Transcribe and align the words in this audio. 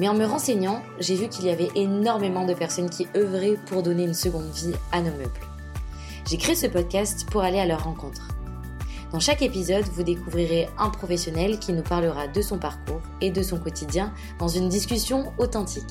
Mais 0.00 0.08
en 0.08 0.14
me 0.14 0.24
renseignant, 0.24 0.82
j'ai 0.98 1.14
vu 1.14 1.28
qu'il 1.28 1.44
y 1.44 1.50
avait 1.50 1.68
énormément 1.74 2.46
de 2.46 2.54
personnes 2.54 2.88
qui 2.88 3.06
œuvraient 3.14 3.58
pour 3.66 3.82
donner 3.82 4.04
une 4.04 4.14
seconde 4.14 4.50
vie 4.50 4.72
à 4.92 5.02
nos 5.02 5.10
meubles. 5.10 5.28
J'ai 6.26 6.38
créé 6.38 6.54
ce 6.54 6.68
podcast 6.68 7.28
pour 7.30 7.42
aller 7.42 7.58
à 7.58 7.66
leur 7.66 7.84
rencontre. 7.84 8.28
Dans 9.12 9.20
chaque 9.20 9.42
épisode, 9.42 9.84
vous 9.92 10.02
découvrirez 10.02 10.70
un 10.78 10.88
professionnel 10.88 11.58
qui 11.58 11.74
nous 11.74 11.82
parlera 11.82 12.28
de 12.28 12.40
son 12.40 12.56
parcours 12.56 13.02
et 13.20 13.30
de 13.30 13.42
son 13.42 13.58
quotidien 13.58 14.14
dans 14.38 14.48
une 14.48 14.70
discussion 14.70 15.34
authentique. 15.36 15.84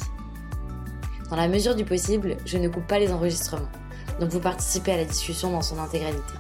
Dans 1.30 1.36
la 1.36 1.48
mesure 1.48 1.76
du 1.76 1.86
possible, 1.86 2.38
je 2.48 2.58
ne 2.58 2.68
coupe 2.68 2.88
pas 2.88 2.98
les 2.98 3.12
enregistrements, 3.12 3.70
donc 4.20 4.32
vous 4.32 4.40
participez 4.40 4.94
à 4.94 4.98
la 4.98 5.06
discussion 5.06 5.52
dans 5.52 5.62
son 5.62 5.78
intégralité. 5.78 6.34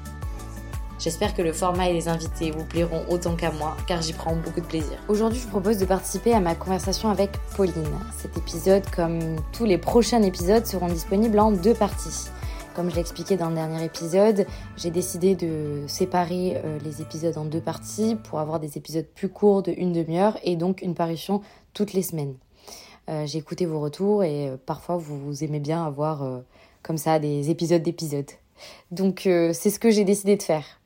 J'espère 0.99 1.33
que 1.33 1.41
le 1.41 1.53
format 1.53 1.87
et 1.87 1.93
les 1.93 2.09
invités 2.09 2.51
vous 2.51 2.65
plairont 2.65 3.05
autant 3.07 3.37
qu'à 3.37 3.53
moi, 3.53 3.77
car 3.87 4.01
j'y 4.01 4.11
prends 4.11 4.35
beaucoup 4.35 4.59
de 4.59 4.65
plaisir. 4.65 4.97
Aujourd'hui, 5.07 5.39
je 5.39 5.47
propose 5.47 5.77
de 5.77 5.85
participer 5.85 6.33
à 6.33 6.41
ma 6.41 6.55
conversation 6.55 7.07
avec 7.07 7.31
Pauline. 7.55 7.85
Cet 8.17 8.35
épisode, 8.35 8.83
comme 8.93 9.37
tous 9.53 9.63
les 9.63 9.77
prochains 9.77 10.21
épisodes, 10.23 10.65
seront 10.65 10.89
disponibles 10.89 11.39
en 11.39 11.53
deux 11.53 11.73
parties. 11.73 12.27
Comme 12.75 12.89
je 12.89 12.95
l'ai 12.95 13.01
expliqué 13.01 13.37
dans 13.37 13.47
le 13.47 13.55
dernier 13.55 13.81
épisode, 13.85 14.45
j'ai 14.75 14.91
décidé 14.91 15.35
de 15.35 15.85
séparer 15.87 16.57
euh, 16.65 16.77
les 16.83 17.01
épisodes 17.01 17.37
en 17.37 17.45
deux 17.45 17.61
parties 17.61 18.17
pour 18.21 18.39
avoir 18.39 18.59
des 18.59 18.77
épisodes 18.77 19.07
plus 19.15 19.29
courts 19.29 19.63
de 19.63 19.71
une 19.71 19.93
demi-heure 19.93 20.37
et 20.43 20.57
donc 20.57 20.81
une 20.81 20.95
parution 20.95 21.41
toutes 21.73 21.93
les 21.93 22.03
semaines. 22.03 22.35
Euh, 23.09 23.25
j'ai 23.25 23.37
écouté 23.37 23.65
vos 23.65 23.79
retours 23.79 24.25
et 24.25 24.49
euh, 24.49 24.57
parfois 24.65 24.97
vous 24.97 25.45
aimez 25.45 25.61
bien 25.61 25.85
avoir 25.85 26.41
comme 26.83 26.97
ça 26.97 27.19
des 27.19 27.49
épisodes 27.49 27.81
d'épisodes. 27.81 28.31
Donc 28.91 29.21
c'est 29.23 29.69
ce 29.69 29.79
que 29.79 29.89
j'ai 29.89 30.03
décidé 30.03 30.35
de 30.35 30.43
faire. 30.43 30.78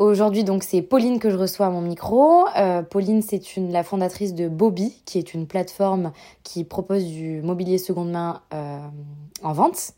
Aujourd'hui, 0.00 0.44
donc, 0.44 0.62
c'est 0.62 0.80
Pauline 0.80 1.18
que 1.18 1.28
je 1.28 1.36
reçois 1.36 1.66
à 1.66 1.68
mon 1.68 1.82
micro. 1.82 2.46
Pauline, 2.88 3.20
c'est 3.20 3.42
la 3.58 3.82
fondatrice 3.82 4.34
de 4.34 4.48
Bobby, 4.48 4.94
qui 5.04 5.18
est 5.18 5.34
une 5.34 5.46
plateforme 5.46 6.12
qui 6.42 6.64
propose 6.64 7.04
du 7.04 7.42
mobilier 7.42 7.76
seconde 7.76 8.10
main 8.10 8.40
en 9.42 9.52
vente. 9.52 9.92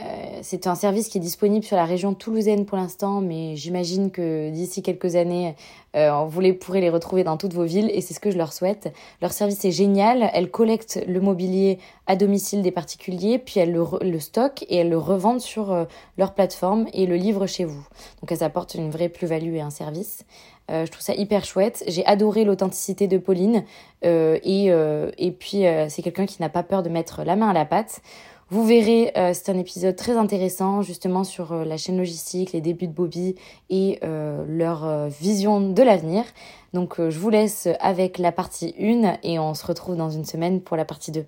Euh, 0.00 0.38
c'est 0.42 0.66
un 0.66 0.74
service 0.74 1.08
qui 1.08 1.18
est 1.18 1.20
disponible 1.20 1.64
sur 1.64 1.76
la 1.76 1.84
région 1.84 2.14
toulousaine 2.14 2.66
pour 2.66 2.78
l'instant, 2.78 3.20
mais 3.20 3.56
j'imagine 3.56 4.10
que 4.10 4.50
d'ici 4.50 4.82
quelques 4.82 5.16
années, 5.16 5.56
euh, 5.96 6.24
vous 6.28 6.40
pourrez 6.54 6.80
les 6.80 6.90
retrouver 6.90 7.24
dans 7.24 7.36
toutes 7.36 7.54
vos 7.54 7.64
villes 7.64 7.90
et 7.92 8.00
c'est 8.00 8.14
ce 8.14 8.20
que 8.20 8.30
je 8.30 8.38
leur 8.38 8.52
souhaite. 8.52 8.92
Leur 9.20 9.32
service 9.32 9.64
est 9.64 9.72
génial. 9.72 10.30
Elles 10.32 10.50
collectent 10.50 11.02
le 11.08 11.20
mobilier 11.20 11.78
à 12.06 12.14
domicile 12.14 12.62
des 12.62 12.70
particuliers, 12.70 13.38
puis 13.38 13.58
elles 13.58 13.72
le, 13.72 13.84
le 14.00 14.20
stockent 14.20 14.64
et 14.68 14.76
elles 14.76 14.90
le 14.90 14.98
revendent 14.98 15.40
sur 15.40 15.72
euh, 15.72 15.84
leur 16.16 16.34
plateforme 16.34 16.86
et 16.92 17.06
le 17.06 17.16
livrent 17.16 17.46
chez 17.46 17.64
vous. 17.64 17.84
Donc 18.20 18.30
elles 18.30 18.44
apportent 18.44 18.74
une 18.74 18.90
vraie 18.90 19.08
plus-value 19.08 19.54
et 19.54 19.60
un 19.60 19.70
service. 19.70 20.24
je 20.68 20.88
trouve 20.90 21.02
ça 21.02 21.14
hyper 21.14 21.44
chouette. 21.44 21.82
J'ai 21.88 22.06
adoré 22.06 22.44
l'authenticité 22.44 23.08
de 23.08 23.18
Pauline 23.18 23.64
et, 24.02 24.66
et 24.66 25.32
puis 25.32 25.64
c'est 25.88 26.02
quelqu'un 26.02 26.26
qui 26.26 26.42
n'a 26.42 26.50
pas 26.50 26.62
peur 26.62 26.82
de 26.82 26.90
mettre 26.90 27.24
la 27.24 27.36
main 27.36 27.48
à 27.48 27.52
la 27.52 27.64
pâte. 27.64 28.02
Vous 28.50 28.64
verrez, 28.64 29.12
euh, 29.18 29.32
c'est 29.34 29.50
un 29.50 29.58
épisode 29.58 29.94
très 29.94 30.16
intéressant 30.16 30.80
justement 30.80 31.22
sur 31.22 31.52
euh, 31.52 31.64
la 31.64 31.76
chaîne 31.76 31.98
logistique, 31.98 32.52
les 32.52 32.62
débuts 32.62 32.86
de 32.86 32.92
Bobby 32.92 33.34
et 33.68 33.98
euh, 34.02 34.42
leur 34.48 35.08
vision 35.08 35.60
de 35.60 35.82
l'avenir. 35.82 36.24
Donc 36.72 36.96
je 36.98 37.18
vous 37.18 37.28
laisse 37.28 37.68
avec 37.80 38.16
la 38.16 38.32
partie 38.32 38.74
1 38.80 39.18
et 39.22 39.38
on 39.38 39.52
se 39.52 39.66
retrouve 39.66 39.96
dans 39.96 40.08
une 40.08 40.24
semaine 40.24 40.62
pour 40.62 40.78
la 40.78 40.86
partie 40.86 41.12
2. 41.12 41.26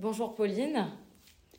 Bonjour 0.00 0.34
Pauline. 0.34 0.86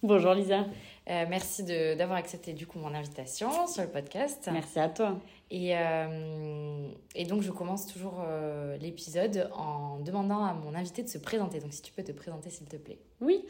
Bonjour 0.04 0.34
Lisa. 0.34 0.66
merci 1.08 1.64
d'avoir 1.64 2.18
accepté 2.18 2.54
du 2.54 2.66
coup 2.66 2.80
mon 2.80 2.94
invitation 2.94 3.68
sur 3.68 3.82
le 3.82 3.90
podcast. 3.90 4.50
Merci 4.54 4.80
à 4.80 4.88
toi. 4.88 5.18
Et, 5.50 5.78
euh, 5.78 6.90
et 7.16 7.26
donc, 7.26 7.42
je 7.42 7.52
commence 7.52 7.88
toujours 7.88 8.22
euh, 8.28 8.76
l'épisode 8.78 9.50
en 9.56 10.00
demandant 10.00 10.44
à 10.44 10.54
mon 10.54 10.76
invité 10.76 11.04
de 11.04 11.08
se 11.08 11.18
présenter. 11.18 11.60
Donc, 11.60 11.72
si 11.72 11.82
tu 11.82 11.94
peux 11.94 12.04
te 12.04 12.12
présenter, 12.12 12.50
s'il 12.50 12.68
te 12.68 12.76
plaît. 12.76 13.00
Oui. 13.22 13.46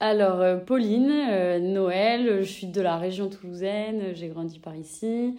Alors, 0.00 0.40
euh, 0.40 0.56
Pauline, 0.56 1.12
Noël, 1.72 2.42
je 2.42 2.50
suis 2.50 2.66
de 2.66 2.80
la 2.80 2.96
région 2.96 3.28
toulousaine, 3.28 4.14
j'ai 4.14 4.28
grandi 4.28 4.58
par 4.58 4.74
ici. 4.74 5.36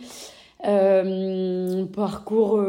parcours, 1.94 2.62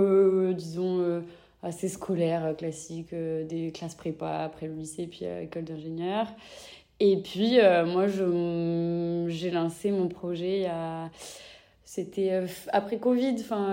disons, 0.54 1.22
assez 1.62 1.88
scolaire, 1.88 2.56
classique, 2.56 3.15
des 3.15 3.72
classes 3.72 3.94
prépa 3.94 4.38
après 4.38 4.69
le 4.69 4.75
lycée, 4.75 5.06
puis 5.06 5.27
école 5.43 5.65
d'ingénieur. 5.65 6.28
Et 6.99 7.19
puis, 7.19 7.59
moi, 7.87 8.06
j'ai 8.06 9.50
lancé 9.50 9.91
mon 9.91 10.09
projet 10.09 10.65
a 10.65 11.10
c'était 11.94 12.32
euh, 12.32 12.47
après 12.72 12.97
Covid, 12.97 13.38
fin 13.38 13.69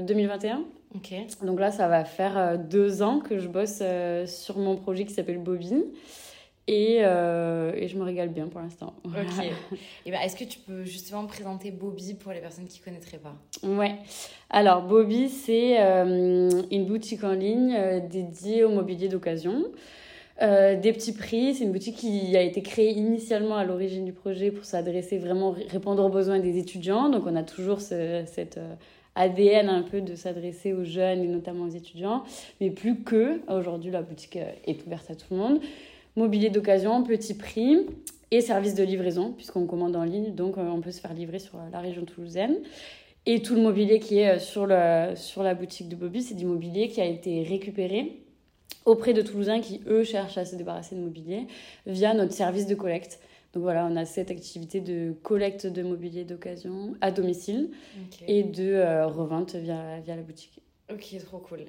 2021. 0.00 0.56
Euh, 0.56 0.62
ok. 0.94 1.44
Donc 1.44 1.60
là, 1.60 1.70
ça 1.70 1.88
va 1.88 2.06
faire 2.06 2.38
euh, 2.38 2.56
deux 2.56 3.02
ans 3.02 3.20
que 3.20 3.38
je 3.38 3.48
bosse 3.48 3.82
sur 4.26 4.56
mon 4.56 4.76
projet 4.76 5.04
qui 5.04 5.12
s'appelle 5.12 5.36
Bobby. 5.36 5.84
Et, 6.66 6.98
et, 6.98 7.88
je 7.88 7.98
me 7.98 8.02
régale 8.02 8.28
bien 8.28 8.46
pour 8.46 8.60
l'instant. 8.60 8.94
Ok. 9.04 9.44
et 10.06 10.10
ben, 10.10 10.20
Est-ce 10.20 10.36
que 10.36 10.44
tu 10.44 10.58
peux 10.60 10.84
justement 10.84 11.26
présenter 11.26 11.70
Bobby 11.70 12.14
pour 12.14 12.32
les 12.32 12.40
personnes 12.40 12.66
qui 12.66 12.78
ne 12.80 12.84
connaîtraient 12.84 13.18
pas? 13.18 13.34
Ouais. 13.62 13.96
Alors, 14.48 14.82
Bobby, 14.82 15.28
c'est 15.28 15.76
une 15.78 16.86
boutique 16.86 17.24
en 17.24 17.32
ligne 17.32 18.06
dédiée 18.08 18.62
au 18.62 18.70
mobilier 18.70 19.08
d'occasion. 19.08 19.64
Euh, 20.42 20.80
des 20.80 20.92
petits 20.92 21.12
prix, 21.12 21.54
c'est 21.54 21.64
une 21.64 21.72
boutique 21.72 21.96
qui 21.96 22.34
a 22.34 22.40
été 22.40 22.62
créée 22.62 22.92
initialement 22.92 23.56
à 23.56 23.64
l'origine 23.64 24.06
du 24.06 24.12
projet 24.12 24.50
pour 24.50 24.64
s'adresser 24.64 25.18
vraiment, 25.18 25.54
répondre 25.68 26.02
aux 26.04 26.08
besoins 26.08 26.38
des 26.38 26.56
étudiants. 26.56 27.10
Donc 27.10 27.26
on 27.26 27.36
a 27.36 27.42
toujours 27.42 27.80
ce, 27.82 28.22
cette 28.24 28.56
euh, 28.56 28.74
ADN 29.16 29.68
un 29.68 29.82
peu 29.82 30.00
de 30.00 30.14
s'adresser 30.14 30.72
aux 30.72 30.84
jeunes 30.84 31.22
et 31.22 31.26
notamment 31.26 31.66
aux 31.66 31.70
étudiants. 31.70 32.24
Mais 32.60 32.70
plus 32.70 33.02
que, 33.02 33.40
aujourd'hui 33.52 33.90
la 33.90 34.00
boutique 34.00 34.36
euh, 34.36 34.50
est 34.64 34.86
ouverte 34.86 35.10
à 35.10 35.14
tout 35.14 35.26
le 35.30 35.36
monde. 35.36 35.60
Mobilier 36.16 36.48
d'occasion, 36.48 37.02
petit 37.02 37.34
prix 37.34 37.86
et 38.30 38.40
service 38.40 38.74
de 38.74 38.82
livraison 38.82 39.32
puisqu'on 39.32 39.66
commande 39.66 39.94
en 39.94 40.04
ligne. 40.04 40.34
Donc 40.34 40.56
on 40.56 40.80
peut 40.80 40.90
se 40.90 41.02
faire 41.02 41.12
livrer 41.12 41.38
sur 41.38 41.58
la 41.70 41.80
région 41.80 42.06
toulousaine. 42.06 42.56
Et 43.26 43.42
tout 43.42 43.54
le 43.54 43.60
mobilier 43.60 44.00
qui 44.00 44.18
est 44.18 44.38
sur, 44.38 44.66
sur 45.14 45.42
la 45.42 45.54
boutique 45.54 45.90
de 45.90 45.96
Bobby, 45.96 46.22
c'est 46.22 46.34
du 46.34 46.46
mobilier 46.46 46.88
qui 46.88 47.02
a 47.02 47.04
été 47.04 47.42
récupéré 47.42 48.22
auprès 48.84 49.12
de 49.12 49.22
Toulousains 49.22 49.60
qui, 49.60 49.80
eux, 49.86 50.04
cherchent 50.04 50.38
à 50.38 50.44
se 50.44 50.56
débarrasser 50.56 50.94
de 50.94 51.00
mobilier 51.00 51.46
via 51.86 52.14
notre 52.14 52.32
service 52.32 52.66
de 52.66 52.74
collecte. 52.74 53.20
Donc 53.52 53.64
voilà, 53.64 53.86
on 53.90 53.96
a 53.96 54.04
cette 54.04 54.30
activité 54.30 54.80
de 54.80 55.12
collecte 55.22 55.66
de 55.66 55.82
mobilier 55.82 56.24
d'occasion 56.24 56.94
à 57.00 57.10
domicile 57.10 57.70
et 58.28 58.44
de 58.44 58.72
euh, 58.72 59.06
revente 59.06 59.56
via, 59.56 59.98
via 60.00 60.16
la 60.16 60.22
boutique. 60.22 60.62
Ok, 60.92 61.16
trop 61.24 61.38
cool. 61.38 61.60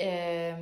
Euh, 0.00 0.52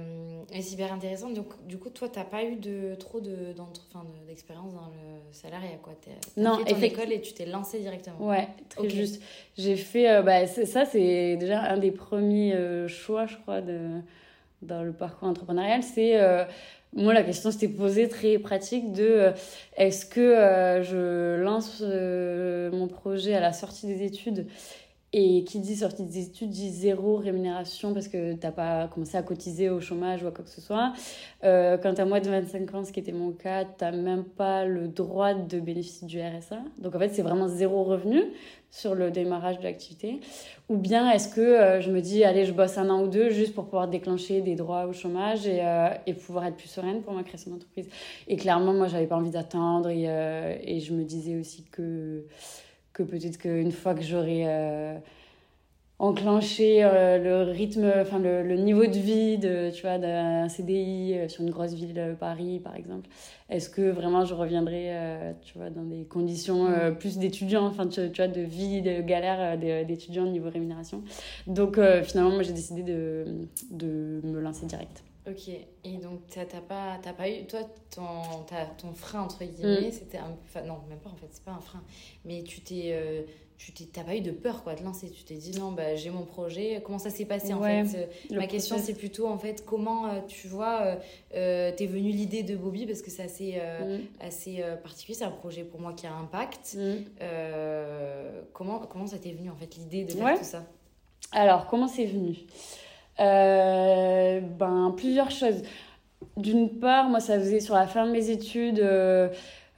et 0.54 0.62
c'est 0.62 0.74
hyper 0.74 0.90
intéressant. 0.92 1.30
Donc, 1.30 1.48
du 1.66 1.76
coup, 1.78 1.90
toi, 1.90 2.08
tu 2.08 2.18
n'as 2.18 2.24
pas 2.24 2.44
eu 2.44 2.56
de, 2.56 2.94
trop 2.94 3.20
d'expérience 3.20 4.72
de, 4.72 4.78
dans 4.78 4.86
le 4.86 5.32
salariat, 5.32 5.76
quoi. 5.82 5.92
Tu 6.02 6.40
non, 6.40 6.64
fait 6.64 6.72
ton 6.72 6.80
école 6.80 7.12
et 7.12 7.20
tu 7.20 7.34
t'es 7.34 7.44
lancé 7.44 7.80
directement. 7.80 8.26
Ouais, 8.26 8.48
très 8.70 8.88
juste. 8.88 9.22
J'ai 9.58 9.76
fait... 9.76 10.10
Euh, 10.10 10.22
bah, 10.22 10.46
ça, 10.46 10.86
c'est 10.86 11.36
déjà 11.36 11.60
un 11.60 11.76
des 11.76 11.90
premiers 11.90 12.56
choix, 12.88 13.26
je 13.26 13.36
crois, 13.36 13.60
de 13.60 14.00
dans 14.62 14.82
le 14.82 14.92
parcours 14.92 15.28
entrepreneurial, 15.28 15.82
c'est 15.82 16.20
euh, 16.20 16.44
moi 16.92 17.14
la 17.14 17.22
question 17.22 17.50
s'était 17.50 17.68
posée 17.68 18.08
très 18.08 18.38
pratique 18.38 18.92
de 18.92 19.04
euh, 19.04 19.32
est-ce 19.76 20.04
que 20.04 20.20
euh, 20.20 20.82
je 20.82 21.40
lance 21.40 21.82
mon 22.76 22.88
projet 22.88 23.34
à 23.34 23.40
la 23.40 23.52
sortie 23.52 23.86
des 23.86 24.02
études 24.02 24.46
et 25.12 25.42
qui 25.42 25.58
dit 25.58 25.74
sortie 25.74 26.04
des 26.04 26.26
études 26.26 26.50
dit 26.50 26.70
zéro 26.70 27.16
rémunération 27.16 27.92
parce 27.92 28.06
que 28.06 28.34
t'as 28.34 28.52
pas 28.52 28.86
commencé 28.86 29.16
à 29.16 29.22
cotiser 29.22 29.68
au 29.68 29.80
chômage 29.80 30.22
ou 30.22 30.28
à 30.28 30.30
quoi 30.30 30.44
que 30.44 30.50
ce 30.50 30.60
soit. 30.60 30.92
Euh, 31.42 31.76
quant 31.78 31.94
à 31.94 32.04
moi 32.04 32.20
de 32.20 32.30
25 32.30 32.74
ans, 32.74 32.84
ce 32.84 32.92
qui 32.92 33.00
était 33.00 33.10
mon 33.10 33.32
cas, 33.32 33.64
t'as 33.64 33.90
même 33.90 34.22
pas 34.22 34.64
le 34.64 34.86
droit 34.86 35.34
de 35.34 35.58
bénéficier 35.58 36.06
du 36.06 36.20
RSA. 36.20 36.58
Donc 36.78 36.94
en 36.94 36.98
fait, 37.00 37.08
c'est 37.08 37.22
vraiment 37.22 37.48
zéro 37.48 37.82
revenu 37.82 38.22
sur 38.70 38.94
le 38.94 39.10
démarrage 39.10 39.58
de 39.58 39.64
l'activité. 39.64 40.20
Ou 40.68 40.76
bien 40.76 41.10
est-ce 41.10 41.34
que 41.34 41.40
euh, 41.40 41.80
je 41.80 41.90
me 41.90 42.00
dis, 42.00 42.22
allez, 42.22 42.44
je 42.44 42.52
bosse 42.52 42.78
un 42.78 42.88
an 42.88 43.02
ou 43.02 43.08
deux 43.08 43.30
juste 43.30 43.52
pour 43.52 43.64
pouvoir 43.64 43.88
déclencher 43.88 44.42
des 44.42 44.54
droits 44.54 44.86
au 44.86 44.92
chômage 44.92 45.44
et, 45.48 45.58
euh, 45.60 45.88
et 46.06 46.14
pouvoir 46.14 46.46
être 46.46 46.56
plus 46.56 46.68
sereine 46.68 47.02
pour 47.02 47.14
ma 47.14 47.24
création 47.24 47.50
d'entreprise? 47.50 47.88
Et 48.28 48.36
clairement, 48.36 48.72
moi, 48.72 48.86
j'avais 48.86 49.08
pas 49.08 49.16
envie 49.16 49.30
d'attendre 49.30 49.88
et, 49.88 50.04
et 50.04 50.78
je 50.78 50.92
me 50.94 51.02
disais 51.02 51.34
aussi 51.34 51.64
que 51.72 52.24
que 52.92 53.02
peut-être 53.02 53.38
qu'une 53.38 53.72
fois 53.72 53.94
que 53.94 54.02
j'aurai 54.02 54.44
euh, 54.46 54.98
enclencher 55.98 56.82
euh, 56.82 57.18
le 57.18 57.50
rythme, 57.50 57.92
enfin 58.00 58.18
le, 58.18 58.56
niveau 58.56 58.86
de 58.86 58.98
vie 58.98 59.38
de, 59.38 59.70
tu 59.70 59.82
vois, 59.82 59.98
d'un 59.98 60.48
CDI 60.48 61.14
euh, 61.14 61.28
sur 61.28 61.42
une 61.42 61.50
grosse 61.50 61.74
ville, 61.74 62.16
Paris 62.18 62.60
par 62.60 62.74
exemple. 62.74 63.08
Est-ce 63.48 63.68
que 63.68 63.90
vraiment 63.90 64.24
je 64.24 64.34
reviendrai, 64.34 64.92
tu 65.42 65.58
vois, 65.58 65.70
dans 65.70 65.82
des 65.82 66.04
conditions 66.04 66.68
plus 67.00 67.18
d'étudiants, 67.18 67.66
enfin 67.66 67.88
tu, 67.88 68.00
vois, 68.16 68.28
de 68.28 68.42
vie, 68.42 68.80
de 68.80 69.00
galère 69.02 69.58
d'étudiants 69.58 70.24
au 70.24 70.30
niveau 70.30 70.48
rémunération? 70.48 71.02
Donc 71.48 71.80
finalement, 72.04 72.30
moi 72.30 72.44
j'ai 72.44 72.52
décidé 72.52 72.84
de, 72.84 73.24
de 73.72 74.20
me 74.22 74.40
lancer 74.40 74.66
direct. 74.66 75.02
Ok, 75.28 75.48
et 75.48 75.96
donc 75.98 76.20
t'as 76.28 76.44
pas, 76.44 76.98
pas 76.98 77.28
eu, 77.28 77.46
toi, 77.46 77.60
ton, 77.94 78.44
ton 78.78 78.94
frein, 78.94 79.22
entre 79.22 79.44
guillemets, 79.44 79.88
mm. 79.88 79.92
c'était 79.92 80.18
un, 80.18 80.34
enfin 80.44 80.62
non, 80.62 80.78
même 80.88 80.98
pas 80.98 81.10
en 81.10 81.16
fait, 81.16 81.28
c'est 81.30 81.44
pas 81.44 81.52
un 81.52 81.60
frein, 81.60 81.82
mais 82.24 82.42
tu 82.42 82.60
t'es, 82.62 83.26
tu 83.60 83.72
t'as 83.86 84.04
pas 84.04 84.16
eu 84.16 84.22
de 84.22 84.30
peur 84.30 84.62
quoi 84.62 84.74
de 84.74 84.82
lancer 84.82 85.10
tu 85.10 85.22
t'es 85.22 85.34
dit 85.34 85.52
non 85.58 85.72
bah 85.72 85.94
j'ai 85.94 86.08
mon 86.08 86.24
projet 86.24 86.80
comment 86.82 86.98
ça 86.98 87.10
s'est 87.10 87.26
passé 87.26 87.52
en 87.52 87.62
fait? 87.62 88.08
ma 88.30 88.46
question 88.46 88.78
c'est 88.78 88.94
plutôt 88.94 89.28
en 89.28 89.36
fait 89.36 89.64
comment 89.66 90.06
euh, 90.06 90.20
tu 90.26 90.48
vois 90.48 90.80
euh, 90.80 90.96
euh, 91.34 91.70
t'es 91.76 91.84
venue 91.84 92.10
l'idée 92.10 92.42
de 92.42 92.56
Bobby 92.56 92.86
parce 92.86 93.02
que 93.02 93.10
c'est 93.10 93.22
assez 93.22 93.52
mm. 93.56 94.24
assez 94.24 94.64
particulier 94.82 95.14
c'est 95.18 95.24
un 95.24 95.30
projet 95.30 95.64
pour 95.64 95.78
moi 95.78 95.92
qui 95.92 96.06
a 96.06 96.14
un 96.14 96.22
impact 96.22 96.74
mm. 96.78 97.24
comment 98.54 98.78
comment 98.78 99.06
ça 99.06 99.18
t'est 99.18 99.32
venu 99.32 99.50
en 99.50 99.56
fait 99.56 99.76
l'idée 99.76 100.04
de 100.04 100.12
faire 100.12 100.38
tout 100.38 100.44
ça? 100.44 100.64
Alors 101.32 101.66
comment 101.66 101.86
c'est 101.86 102.06
venu? 102.06 102.38
Ben 103.20 104.94
plusieurs 104.96 105.30
choses 105.30 105.62
d'une 106.36 106.78
part 106.80 107.08
moi 107.08 107.20
ça 107.20 107.38
faisait 107.38 107.60
sur 107.60 107.74
la 107.74 107.86
fin 107.86 108.06
de 108.06 108.12
mes 108.12 108.30
études 108.30 108.78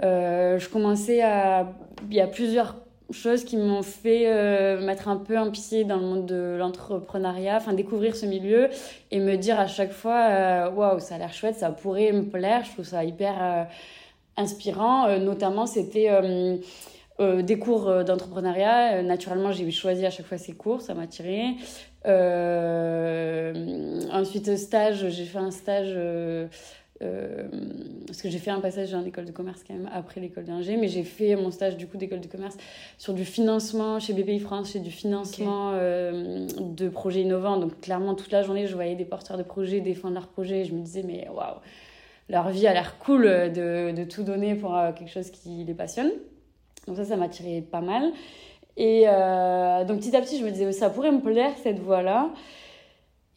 je 0.01 0.69
commençais 0.69 1.23
à 1.23 1.73
il 2.09 2.15
y 2.15 2.21
a 2.21 2.27
plusieurs 2.27 2.77
choses 3.13 3.45
qui 3.45 3.57
m'ont 3.57 3.83
fait 3.83 4.25
euh, 4.27 4.85
mettre 4.85 5.09
un 5.09 5.17
peu 5.17 5.37
un 5.37 5.51
pied 5.51 5.85
dans 5.85 5.97
le 5.97 6.03
monde 6.03 6.27
de 6.27 6.57
l'entrepreneuriat, 6.59 7.57
enfin 7.57 7.73
découvrir 7.73 8.17
ce 8.17 8.27
milieu 8.27 8.69
et 9.11 9.21
me 9.21 9.37
dire 9.37 9.61
à 9.61 9.67
chaque 9.67 9.93
fois 9.93 10.29
euh, 10.31 10.71
waouh, 10.71 10.99
ça 10.99 11.17
a 11.17 11.19
l'air 11.19 11.33
chouette, 11.33 11.57
ça 11.57 11.71
pourrait 11.71 12.13
me 12.13 12.23
plaire, 12.23 12.65
je 12.65 12.73
trouve 12.73 12.85
ça 12.85 13.05
hyper 13.05 13.35
euh, 13.41 13.65
inspirant. 14.37 15.19
notamment, 15.19 15.67
c'était 15.67 16.09
des 17.43 17.59
cours 17.59 18.05
d'entrepreneuriat. 18.05 19.03
naturellement, 19.03 19.53
j'ai 19.53 19.71
choisi 19.71 20.07
à 20.07 20.11
chaque 20.11 20.27
fois 20.27 20.39
ces 20.39 20.53
cours, 20.53 20.81
ça 20.81 20.95
m'a 20.95 21.07
tiré. 21.07 21.57
ensuite, 24.13 24.57
stage, 24.57 25.09
j'ai 25.09 25.25
fait 25.25 25.39
un 25.39 25.51
stage 25.51 25.97
euh, 27.03 27.49
parce 28.07 28.23
que 28.23 28.29
j'ai 28.29 28.39
fait 28.39 28.51
un 28.51 28.61
passage 28.61 28.95
en 28.95 29.05
école 29.05 29.25
de 29.25 29.33
commerce 29.33 29.63
quand 29.67 29.75
même 29.75 29.91
après 29.93 30.21
l'école 30.21 30.45
d'ingé, 30.45 30.77
mais 30.77 30.89
j'ai 30.89 31.03
fait 31.03 31.35
mon 31.35 31.51
stage 31.51 31.77
du 31.77 31.87
coup 31.87 31.97
d'école 31.97 32.21
de 32.21 32.27
commerce 32.29 32.57
sur 32.99 33.13
du 33.13 33.25
financement 33.25 33.99
chez 33.99 34.13
BPI 34.13 34.39
France, 34.39 34.73
chez 34.73 34.79
du 34.79 34.91
financement 34.91 35.73
euh, 35.75 36.47
de 36.61 36.89
projets 36.89 37.23
innovants. 37.23 37.57
Donc 37.57 37.81
clairement 37.81 38.15
toute 38.15 38.31
la 38.31 38.43
journée 38.43 38.67
je 38.67 38.75
voyais 38.75 38.95
des 38.95 39.05
porteurs 39.05 39.37
de 39.37 39.43
projets 39.43 39.81
défendre 39.81 40.15
leurs 40.15 40.29
projets, 40.29 40.65
je 40.65 40.75
me 40.75 40.83
disais 40.83 41.03
mais 41.03 41.29
waouh, 41.29 41.57
leur 42.29 42.51
vie 42.51 42.67
a 42.69 42.73
l'air 42.73 42.99
cool 42.99 43.25
de, 43.25 43.93
de, 43.93 44.05
tout 44.05 44.23
donner 44.23 44.55
pour 44.55 44.77
euh, 44.77 44.93
quelque 44.93 45.11
chose 45.11 45.31
qui 45.31 45.65
les 45.65 45.75
passionne. 45.75 46.11
Donc 46.87 46.97
ça, 46.97 47.05
ça 47.05 47.17
m'a 47.17 47.29
tiré 47.29 47.61
pas 47.61 47.81
mal. 47.81 48.13
Et 48.77 49.05
donc 49.87 49.99
petit 49.99 50.17
à 50.17 50.21
petit 50.23 50.39
je 50.39 50.45
me 50.45 50.51
disais 50.51 50.71
ça 50.73 50.89
pourrait 50.89 51.13
me 51.13 51.21
plaire 51.21 51.53
cette 51.63 51.79
voie-là. 51.79 52.31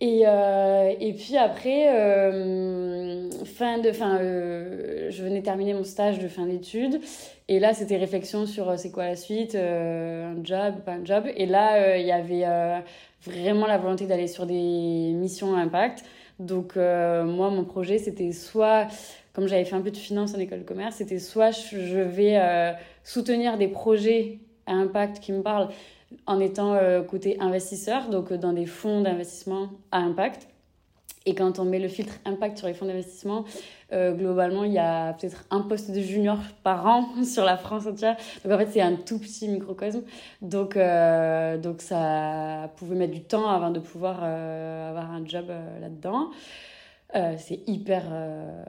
Et, 0.01 0.23
euh, 0.25 0.93
et 0.99 1.13
puis 1.13 1.37
après, 1.37 1.87
euh, 1.89 3.29
fin 3.45 3.77
de, 3.77 3.93
fin, 3.93 4.17
euh, 4.17 5.09
je 5.09 5.23
venais 5.23 5.41
terminer 5.41 5.73
mon 5.73 5.85
stage 5.85 6.19
de 6.19 6.27
fin 6.27 6.45
d'études. 6.45 6.99
Et 7.47 7.59
là, 7.59 7.73
c'était 7.73 7.95
réflexion 7.95 8.45
sur 8.45 8.77
c'est 8.77 8.91
quoi 8.91 9.05
la 9.05 9.15
suite, 9.15 9.55
un 9.55 10.43
job, 10.43 10.75
pas 10.85 10.93
un 10.93 11.05
job. 11.05 11.25
Et 11.37 11.45
là, 11.45 11.97
il 11.97 12.05
y 12.05 12.11
avait 12.11 12.45
vraiment 13.21 13.67
la 13.67 13.77
volonté 13.77 14.05
d'aller 14.07 14.27
sur 14.27 14.45
des 14.45 15.13
missions 15.13 15.55
à 15.55 15.59
impact. 15.59 16.03
Donc, 16.39 16.75
moi, 16.75 17.49
mon 17.49 17.63
projet, 17.63 17.97
c'était 17.99 18.31
soit, 18.31 18.87
comme 19.35 19.47
j'avais 19.47 19.65
fait 19.65 19.75
un 19.75 19.81
peu 19.81 19.91
de 19.91 19.97
finance 19.97 20.33
en 20.33 20.39
école 20.39 20.59
de 20.59 20.63
commerce, 20.63 20.95
c'était 20.95 21.19
soit 21.19 21.51
je 21.51 21.99
vais 21.99 22.75
soutenir 23.03 23.57
des 23.57 23.67
projets 23.67 24.39
à 24.65 24.73
impact 24.73 25.19
qui 25.19 25.31
me 25.31 25.41
parlent 25.41 25.69
en 26.27 26.39
étant 26.39 26.73
euh, 26.73 27.01
côté 27.03 27.37
investisseur, 27.39 28.09
donc 28.09 28.31
euh, 28.31 28.37
dans 28.37 28.53
des 28.53 28.65
fonds 28.65 29.01
d'investissement 29.01 29.69
à 29.91 29.99
impact. 29.99 30.47
Et 31.27 31.33
quand 31.33 31.57
on 31.57 31.65
met 31.65 31.79
le 31.79 31.87
filtre 31.87 32.13
impact 32.25 32.59
sur 32.59 32.67
les 32.67 32.75
fonds 32.75 32.85
d'investissement, 32.85 33.45
euh, 33.93 34.13
globalement, 34.13 34.63
il 34.63 34.73
y 34.73 34.77
a 34.77 35.13
peut-être 35.13 35.43
un 35.49 35.61
poste 35.61 35.89
de 35.89 35.99
junior 35.99 36.37
par 36.61 36.85
an 36.85 37.07
sur 37.23 37.43
la 37.43 37.57
France 37.57 37.87
entière. 37.87 38.15
Donc 38.43 38.53
en 38.53 38.57
fait, 38.59 38.69
c'est 38.71 38.81
un 38.81 38.95
tout 38.95 39.17
petit 39.17 39.47
microcosme. 39.47 40.03
Donc, 40.43 40.77
donc 40.77 41.81
ça 41.81 42.71
pouvait 42.77 42.95
mettre 42.95 43.13
du 43.13 43.23
temps 43.23 43.49
avant 43.49 43.71
de 43.71 43.79
pouvoir 43.79 44.23
avoir 44.23 45.11
un 45.11 45.25
job 45.25 45.45
là-dedans. 45.81 46.29
Euh, 47.15 47.35
c'est 47.37 47.61
hyper 47.65 48.03
euh, 48.11 48.63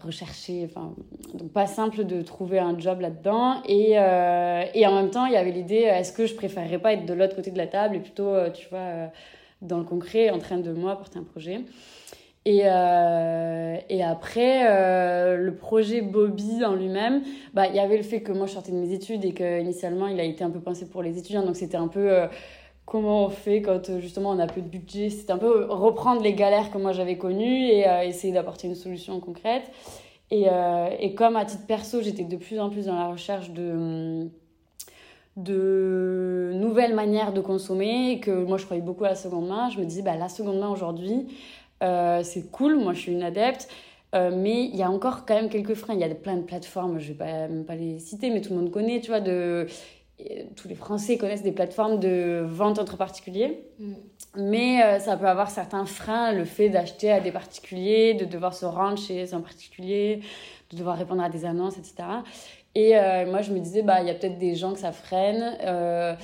recherché, 0.00 0.64
enfin, 0.64 0.92
donc 1.34 1.52
pas 1.52 1.68
simple 1.68 2.04
de 2.04 2.20
trouver 2.22 2.58
un 2.58 2.76
job 2.76 3.00
là-dedans. 3.00 3.62
Et, 3.68 3.92
euh, 3.96 4.64
et 4.74 4.86
en 4.88 4.94
même 4.94 5.10
temps, 5.10 5.26
il 5.26 5.34
y 5.34 5.36
avait 5.36 5.52
l'idée, 5.52 5.82
est-ce 5.82 6.12
que 6.12 6.26
je 6.26 6.34
préférerais 6.34 6.80
pas 6.80 6.94
être 6.94 7.06
de 7.06 7.14
l'autre 7.14 7.36
côté 7.36 7.52
de 7.52 7.58
la 7.58 7.68
table 7.68 7.94
et 7.94 8.00
plutôt, 8.00 8.34
tu 8.54 8.68
vois, 8.70 9.10
dans 9.60 9.78
le 9.78 9.84
concret, 9.84 10.30
en 10.30 10.38
train 10.38 10.58
de 10.58 10.72
moi 10.72 10.96
porter 10.96 11.20
un 11.20 11.22
projet. 11.22 11.60
Et, 12.44 12.62
et 12.62 14.02
après, 14.02 15.36
le 15.36 15.54
projet 15.54 16.00
Bobby 16.02 16.64
en 16.64 16.74
lui-même, 16.74 17.22
bah, 17.54 17.68
il 17.68 17.76
y 17.76 17.78
avait 17.78 17.98
le 17.98 18.02
fait 18.02 18.20
que 18.20 18.32
moi 18.32 18.46
je 18.46 18.54
sortais 18.54 18.72
de 18.72 18.78
mes 18.78 18.92
études 18.92 19.24
et 19.24 19.32
qu'initialement 19.32 20.08
il 20.08 20.18
a 20.18 20.24
été 20.24 20.42
un 20.42 20.50
peu 20.50 20.58
pensé 20.58 20.86
pour 20.88 21.04
les 21.04 21.18
étudiants, 21.18 21.44
donc 21.44 21.54
c'était 21.54 21.76
un 21.76 21.86
peu 21.86 22.26
comment 22.92 23.24
on 23.24 23.30
fait 23.30 23.62
quand 23.62 23.88
euh, 23.88 24.00
justement 24.00 24.30
on 24.30 24.38
a 24.38 24.46
peu 24.46 24.60
de 24.60 24.68
budget. 24.68 25.08
C'était 25.08 25.32
un 25.32 25.38
peu 25.38 25.64
reprendre 25.64 26.20
les 26.20 26.34
galères 26.34 26.70
que 26.70 26.76
moi 26.76 26.92
j'avais 26.92 27.16
connues 27.16 27.64
et 27.64 27.88
euh, 27.88 28.02
essayer 28.02 28.34
d'apporter 28.34 28.68
une 28.68 28.74
solution 28.74 29.18
concrète. 29.18 29.72
Et, 30.30 30.44
euh, 30.50 30.90
comme 31.16 31.36
à 31.36 31.46
titre 31.46 31.66
perso, 31.66 32.02
j'étais 32.02 32.24
de 32.24 32.36
plus 32.36 32.60
en 32.60 32.68
plus 32.68 32.86
dans 32.86 32.94
la 32.94 33.08
recherche 33.08 33.50
de, 33.50 34.28
de 35.36 36.52
nouvelles 36.54 36.94
manières 36.94 37.32
de 37.32 37.40
consommer, 37.40 38.12
et 38.12 38.20
que 38.20 38.30
moi 38.30 38.58
je 38.58 38.66
croyais 38.66 38.82
beaucoup 38.82 39.04
à 39.04 39.08
la 39.08 39.14
seconde 39.14 39.48
main, 39.48 39.70
je 39.70 39.78
me 39.78 39.84
disais, 39.84 40.02
bah, 40.02 40.16
la 40.16 40.28
seconde 40.28 40.58
main 40.58 40.68
aujourd'hui, 40.68 41.26
c'est 41.80 42.50
cool, 42.50 42.78
moi 42.78 42.94
je 42.94 43.00
suis 43.00 43.12
une 43.12 43.22
adepte. 43.22 43.68
mais 44.14 44.64
il 44.64 44.76
y 44.76 44.82
a 44.82 44.90
encore 44.90 45.26
quand 45.26 45.34
même 45.34 45.50
quelques 45.50 45.74
freins. 45.74 45.94
Il 45.94 46.00
y 46.00 46.04
a 46.04 46.14
plein 46.14 46.36
de 46.36 46.42
plateformes, 46.42 46.98
je 46.98 47.08
vais 47.08 47.18
pas, 47.18 47.48
même 47.48 47.66
pas 47.66 47.74
les 47.74 47.98
citer, 47.98 48.30
mais 48.30 48.40
tout 48.40 48.54
le 48.54 48.60
monde 48.60 48.70
connaît, 48.70 49.00
tu 49.00 49.10
vois, 49.10 49.20
tous 50.56 50.68
les 50.68 50.74
Français 50.74 51.16
connaissent 51.16 51.42
des 51.42 51.52
plateformes 51.52 51.98
de 51.98 52.44
vente 52.46 52.78
entre 52.78 52.96
particuliers. 52.96 53.64
Mm. 53.78 53.92
Mais 54.36 54.82
euh, 54.82 54.98
ça 54.98 55.16
peut 55.16 55.28
avoir 55.28 55.50
certains 55.50 55.84
freins, 55.84 56.32
le 56.32 56.44
fait 56.44 56.70
d'acheter 56.70 57.10
à 57.10 57.20
des 57.20 57.32
particuliers, 57.32 58.14
de 58.14 58.24
devoir 58.24 58.54
se 58.54 58.64
rendre 58.64 58.96
chez 58.96 59.34
un 59.34 59.40
particulier, 59.40 60.20
de 60.70 60.76
devoir 60.78 60.96
répondre 60.96 61.22
à 61.22 61.28
des 61.28 61.44
annonces, 61.44 61.76
etc. 61.76 61.94
Et 62.74 62.96
euh, 62.96 63.30
moi, 63.30 63.42
je 63.42 63.52
me 63.52 63.58
disais, 63.58 63.82
bah, 63.82 64.00
il 64.00 64.06
y 64.06 64.10
a 64.10 64.14
peut-être 64.14 64.38
des 64.38 64.54
gens 64.54 64.72
que 64.72 64.78
ça 64.78 64.92
freine. 64.92 65.58
Euh, 65.64 66.14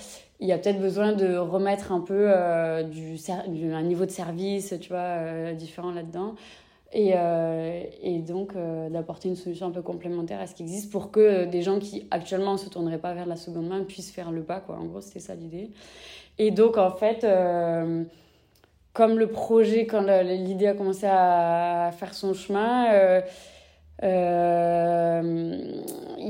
il 0.40 0.46
y 0.46 0.52
a 0.52 0.58
peut-être 0.58 0.80
besoin 0.80 1.12
de 1.12 1.36
remettre 1.36 1.92
un 1.92 2.00
peu 2.00 2.32
du, 2.84 3.18
un 3.28 3.82
niveau 3.82 4.06
de 4.06 4.10
service, 4.10 4.72
tu 4.80 4.88
vois, 4.88 5.52
différent 5.52 5.90
là-dedans 5.90 6.36
et, 6.92 7.12
euh, 7.14 7.82
et 8.02 8.20
donc 8.20 8.52
euh, 8.56 8.88
d'apporter 8.88 9.28
une 9.28 9.36
solution 9.36 9.66
un 9.66 9.70
peu 9.70 9.82
complémentaire 9.82 10.40
à 10.40 10.46
ce 10.46 10.54
qui 10.54 10.62
existe 10.62 10.90
pour 10.90 11.10
que 11.10 11.44
des 11.44 11.60
gens 11.60 11.78
qui 11.78 12.06
actuellement 12.10 12.52
ne 12.52 12.56
se 12.56 12.70
tourneraient 12.70 12.98
pas 12.98 13.12
vers 13.12 13.26
la 13.26 13.36
seconde 13.36 13.68
main 13.68 13.84
puissent 13.84 14.10
faire 14.10 14.32
le 14.32 14.42
pas. 14.42 14.60
Quoi. 14.60 14.76
En 14.76 14.86
gros, 14.86 15.02
c'était 15.02 15.20
ça 15.20 15.34
l'idée. 15.34 15.70
Et 16.38 16.50
donc, 16.50 16.78
en 16.78 16.90
fait, 16.90 17.24
euh, 17.24 18.04
comme 18.94 19.18
le 19.18 19.26
projet, 19.26 19.86
quand 19.86 20.00
l'idée 20.22 20.68
a 20.68 20.74
commencé 20.74 21.06
à 21.06 21.90
faire 21.98 22.14
son 22.14 22.32
chemin, 22.32 23.20
il 24.00 24.06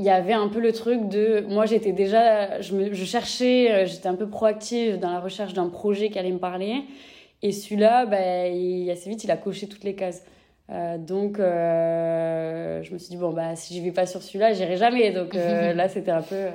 y 0.03 0.09
avait 0.09 0.33
un 0.33 0.49
peu 0.49 0.59
le 0.59 0.73
truc 0.73 1.07
de... 1.07 1.45
Moi, 1.47 1.67
j'étais 1.67 1.93
déjà... 1.93 2.59
Je, 2.59 2.75
me, 2.75 2.93
je 2.93 3.05
cherchais, 3.05 3.85
j'étais 3.85 4.07
un 4.07 4.15
peu 4.15 4.27
proactive 4.27 4.99
dans 4.99 5.11
la 5.11 5.21
recherche 5.21 5.53
d'un 5.53 5.69
projet 5.69 6.09
qui 6.09 6.19
allait 6.19 6.31
me 6.31 6.39
parler. 6.39 6.83
Et 7.41 7.53
celui-là, 7.53 8.05
il, 8.49 8.91
assez 8.91 9.09
vite, 9.09 9.23
il 9.23 9.31
a 9.31 9.37
coché 9.37 9.67
toutes 9.67 9.85
les 9.85 9.95
cases. 9.95 10.23
Euh, 10.71 10.97
donc, 10.97 11.39
euh, 11.39 12.83
je 12.83 12.93
me 12.93 12.97
suis 12.97 13.09
dit, 13.09 13.17
bon, 13.17 13.31
bah, 13.31 13.55
si 13.55 13.77
je 13.77 13.83
vais 13.83 13.91
pas 13.91 14.05
sur 14.05 14.21
celui-là, 14.21 14.53
j'irai 14.53 14.77
jamais. 14.77 15.11
Donc 15.11 15.35
euh, 15.35 15.73
là, 15.75 15.89
c'était 15.89 16.11
un 16.11 16.21
peu. 16.21 16.47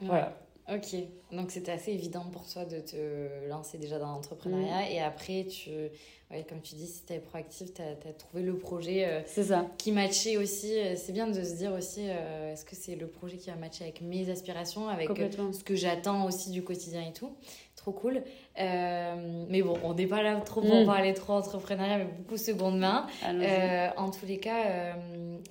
voilà. 0.00 0.36
Ok, 0.72 0.94
donc 1.32 1.50
c'était 1.50 1.72
assez 1.72 1.90
évident 1.90 2.24
pour 2.32 2.46
toi 2.46 2.64
de 2.64 2.78
te 2.78 3.48
lancer 3.48 3.76
déjà 3.76 3.98
dans 3.98 4.12
l'entrepreneuriat 4.12 4.82
mm. 4.82 4.92
et 4.92 5.00
après, 5.00 5.44
tu, 5.44 5.68
ouais, 6.30 6.46
comme 6.48 6.60
tu 6.60 6.76
dis, 6.76 6.86
si 6.86 7.04
tu 7.04 7.12
es 7.12 7.18
proactive, 7.18 7.72
tu 7.72 7.82
as, 7.82 8.12
trouvé 8.12 8.44
le 8.44 8.56
projet 8.56 9.24
c'est 9.26 9.42
ça. 9.42 9.66
qui 9.78 9.90
matchait 9.90 10.36
aussi. 10.36 10.72
C'est 10.94 11.10
bien 11.10 11.26
de 11.26 11.42
se 11.42 11.56
dire 11.56 11.72
aussi, 11.72 12.02
est-ce 12.02 12.64
que 12.64 12.76
c'est 12.76 12.94
le 12.94 13.08
projet 13.08 13.36
qui 13.36 13.50
va 13.50 13.56
matcher 13.56 13.82
avec 13.82 14.00
mes 14.00 14.30
aspirations, 14.30 14.88
avec 14.88 15.08
ce 15.08 15.64
que 15.64 15.74
j'attends 15.74 16.24
aussi 16.24 16.52
du 16.52 16.62
quotidien 16.62 17.02
et 17.02 17.12
tout 17.12 17.32
trop 17.80 17.92
cool. 17.92 18.22
Euh, 18.60 19.44
mais 19.48 19.62
bon, 19.62 19.78
on 19.82 19.94
n'est 19.94 20.06
pas 20.06 20.22
là 20.22 20.36
trop 20.40 20.60
pour 20.60 20.82
mm. 20.82 20.86
parler 20.86 21.14
trop 21.14 21.34
entrepreneuriat, 21.34 21.98
mais 21.98 22.04
beaucoup 22.04 22.36
seconde 22.36 22.78
main. 22.78 23.06
Euh, 23.24 23.88
en 23.96 24.10
tous 24.10 24.26
les 24.26 24.38
cas, 24.38 24.66
euh, 24.66 24.92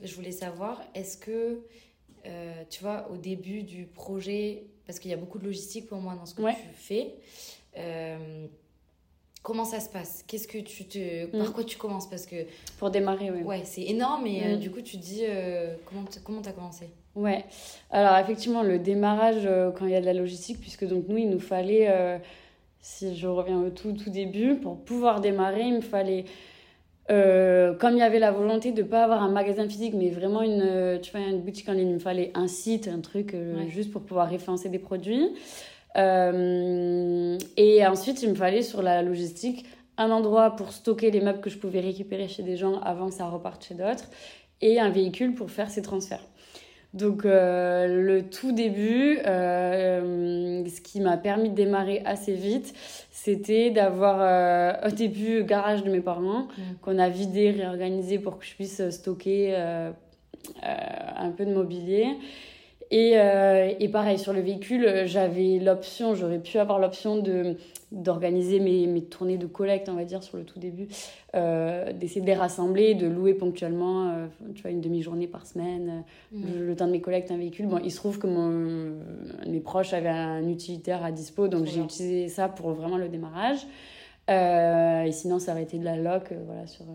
je 0.03 0.15
voulais 0.15 0.31
savoir, 0.31 0.81
est-ce 0.93 1.17
que, 1.17 1.61
tu 2.69 2.83
vois, 2.83 3.07
au 3.11 3.17
début 3.17 3.63
du 3.63 3.85
projet, 3.85 4.63
parce 4.85 4.99
qu'il 4.99 5.11
y 5.11 5.13
a 5.13 5.17
beaucoup 5.17 5.39
de 5.39 5.45
logistique 5.45 5.87
pour 5.87 5.99
moi 5.99 6.15
dans 6.15 6.25
ce 6.25 6.35
que 6.35 6.41
tu 6.41 6.55
fais, 6.73 7.15
Comment 9.41 9.63
ça 9.63 9.79
se 9.79 9.87
passe? 9.87 10.25
Qu'est-ce 10.27 10.49
que 10.49 10.57
tu 10.57 10.83
te 10.83 11.25
par 11.27 11.47
mm. 11.47 11.53
quoi 11.53 11.63
tu 11.63 11.77
commences? 11.77 12.09
Parce 12.09 12.25
que 12.25 12.35
pour 12.77 12.91
démarrer 12.91 13.31
oui. 13.31 13.41
Ouais, 13.43 13.61
c'est 13.63 13.83
énorme 13.83 14.27
et 14.27 14.55
mm. 14.55 14.59
du 14.59 14.69
coup 14.69 14.81
tu 14.81 14.97
te 14.97 15.01
dis 15.01 15.23
comment 15.85 16.03
comment 16.25 16.41
tu 16.41 16.49
as 16.49 16.51
commencé? 16.51 16.89
Ouais. 17.15 17.45
Alors 17.89 18.17
effectivement 18.17 18.63
le 18.63 18.79
démarrage 18.79 19.47
quand 19.77 19.85
il 19.85 19.93
y 19.93 19.95
a 19.95 20.01
de 20.01 20.05
la 20.05 20.13
logistique 20.13 20.59
puisque 20.59 20.85
donc 20.85 21.05
nous 21.07 21.17
il 21.17 21.29
nous 21.29 21.39
fallait 21.39 22.19
si 22.81 23.15
je 23.15 23.27
reviens 23.27 23.59
au 23.59 23.69
tout 23.69 23.93
tout 23.93 24.09
début 24.09 24.55
pour 24.55 24.83
pouvoir 24.83 25.21
démarrer, 25.21 25.63
il 25.63 25.75
me 25.75 25.81
fallait 25.81 26.25
euh, 27.09 27.73
comme 27.73 27.93
il 27.93 27.99
y 27.99 28.03
avait 28.03 28.19
la 28.19 28.31
volonté 28.31 28.71
de 28.71 28.83
ne 28.83 28.87
pas 28.87 29.03
avoir 29.03 29.23
un 29.23 29.31
magasin 29.31 29.67
physique, 29.67 29.95
mais 29.95 30.09
vraiment 30.11 30.43
une, 30.43 30.61
euh, 30.61 30.99
tu 30.99 31.11
vois, 31.11 31.21
une 31.21 31.41
boutique 31.41 31.67
en 31.67 31.73
ligne, 31.73 31.89
il 31.89 31.93
me 31.95 31.99
fallait 31.99 32.31
un 32.35 32.47
site, 32.47 32.87
un 32.87 32.99
truc 32.99 33.33
euh, 33.33 33.67
juste 33.67 33.91
pour 33.91 34.03
pouvoir 34.03 34.29
référencer 34.29 34.69
des 34.69 34.79
produits. 34.79 35.27
et 35.95 37.87
ensuite, 37.87 38.21
il 38.21 38.29
me 38.29 38.35
fallait 38.35 38.61
sur 38.61 38.83
la 38.83 39.01
logistique 39.01 39.65
un 39.97 40.11
endroit 40.11 40.55
pour 40.55 40.71
stocker 40.71 41.09
les 41.09 41.19
meubles 41.19 41.41
que 41.41 41.49
je 41.49 41.57
pouvais 41.57 41.79
récupérer 41.79 42.27
chez 42.27 42.43
des 42.43 42.55
gens 42.55 42.79
avant 42.81 43.07
que 43.09 43.15
ça 43.15 43.27
reparte 43.27 43.65
chez 43.65 43.73
d'autres 43.73 44.05
et 44.61 44.79
un 44.79 44.89
véhicule 44.89 45.33
pour 45.33 45.49
faire 45.49 45.69
ces 45.69 45.81
transferts. 45.81 46.25
Donc 46.93 47.23
le 47.23 48.21
tout 48.21 48.51
début, 48.51 49.19
ce 49.23 50.81
qui 50.81 51.01
m'a 51.01 51.17
permis 51.17 51.49
de 51.49 51.55
démarrer 51.55 52.01
assez 52.05 52.33
vite, 52.33 52.73
c'était 53.23 53.69
d'avoir 53.69 54.19
euh, 54.21 54.87
au 54.87 54.91
début 54.91 55.39
le 55.39 55.43
garage 55.43 55.83
de 55.83 55.91
mes 55.91 55.99
parents 55.99 56.43
mm. 56.43 56.61
qu'on 56.81 56.97
a 56.97 57.09
vidé, 57.09 57.51
réorganisé 57.51 58.17
pour 58.17 58.39
que 58.39 58.45
je 58.45 58.55
puisse 58.55 58.89
stocker 58.91 59.55
euh, 59.55 59.91
euh, 60.63 60.75
un 61.17 61.31
peu 61.31 61.45
de 61.45 61.53
mobilier. 61.53 62.07
Et, 62.91 63.17
et, 63.79 63.89
pareil, 63.89 64.17
sur 64.17 64.33
le 64.33 64.41
véhicule, 64.41 65.03
j'avais 65.05 65.59
l'option, 65.59 66.15
j'aurais 66.15 66.39
pu 66.39 66.57
avoir 66.57 66.79
l'option 66.79 67.17
de 67.17 67.55
d'organiser 67.91 68.59
mes, 68.59 68.87
mes, 68.87 69.03
tournées 69.03 69.37
de 69.37 69.47
collecte, 69.47 69.89
on 69.89 69.95
va 69.95 70.05
dire, 70.05 70.23
sur 70.23 70.37
le 70.37 70.43
tout 70.43 70.59
début, 70.59 70.87
d'essayer 71.33 72.21
de 72.21 72.25
les 72.25 72.35
rassembler, 72.35 72.95
de 72.95 73.07
louer 73.07 73.33
ponctuellement, 73.33 74.27
tu 74.53 74.61
vois, 74.61 74.71
une 74.71 74.81
demi-journée 74.81 75.27
par 75.27 75.45
semaine, 75.45 76.03
mm. 76.31 76.43
le, 76.59 76.75
temps 76.75 76.87
de 76.87 76.91
mes 76.91 77.01
collectes, 77.01 77.31
un 77.31 77.37
véhicule. 77.37 77.67
Bon, 77.67 77.79
il 77.83 77.91
se 77.91 77.97
trouve 77.97 78.19
que 78.19 78.27
mon, 78.27 78.99
mes 79.47 79.59
proches 79.59 79.93
avaient 79.93 80.09
un 80.09 80.47
utilitaire 80.47 81.03
à 81.03 81.11
dispo, 81.11 81.47
donc 81.47 81.65
j'ai 81.65 81.81
utilisé 81.81 82.27
ça 82.27 82.47
pour 82.47 82.71
vraiment 82.71 82.97
le 82.97 83.09
démarrage. 83.09 83.65
et 84.27 85.11
sinon, 85.11 85.39
ça 85.39 85.53
aurait 85.53 85.63
été 85.63 85.79
de 85.79 85.85
la 85.85 85.97
loc, 85.97 86.31
voilà, 86.45 86.67
sur 86.67 86.85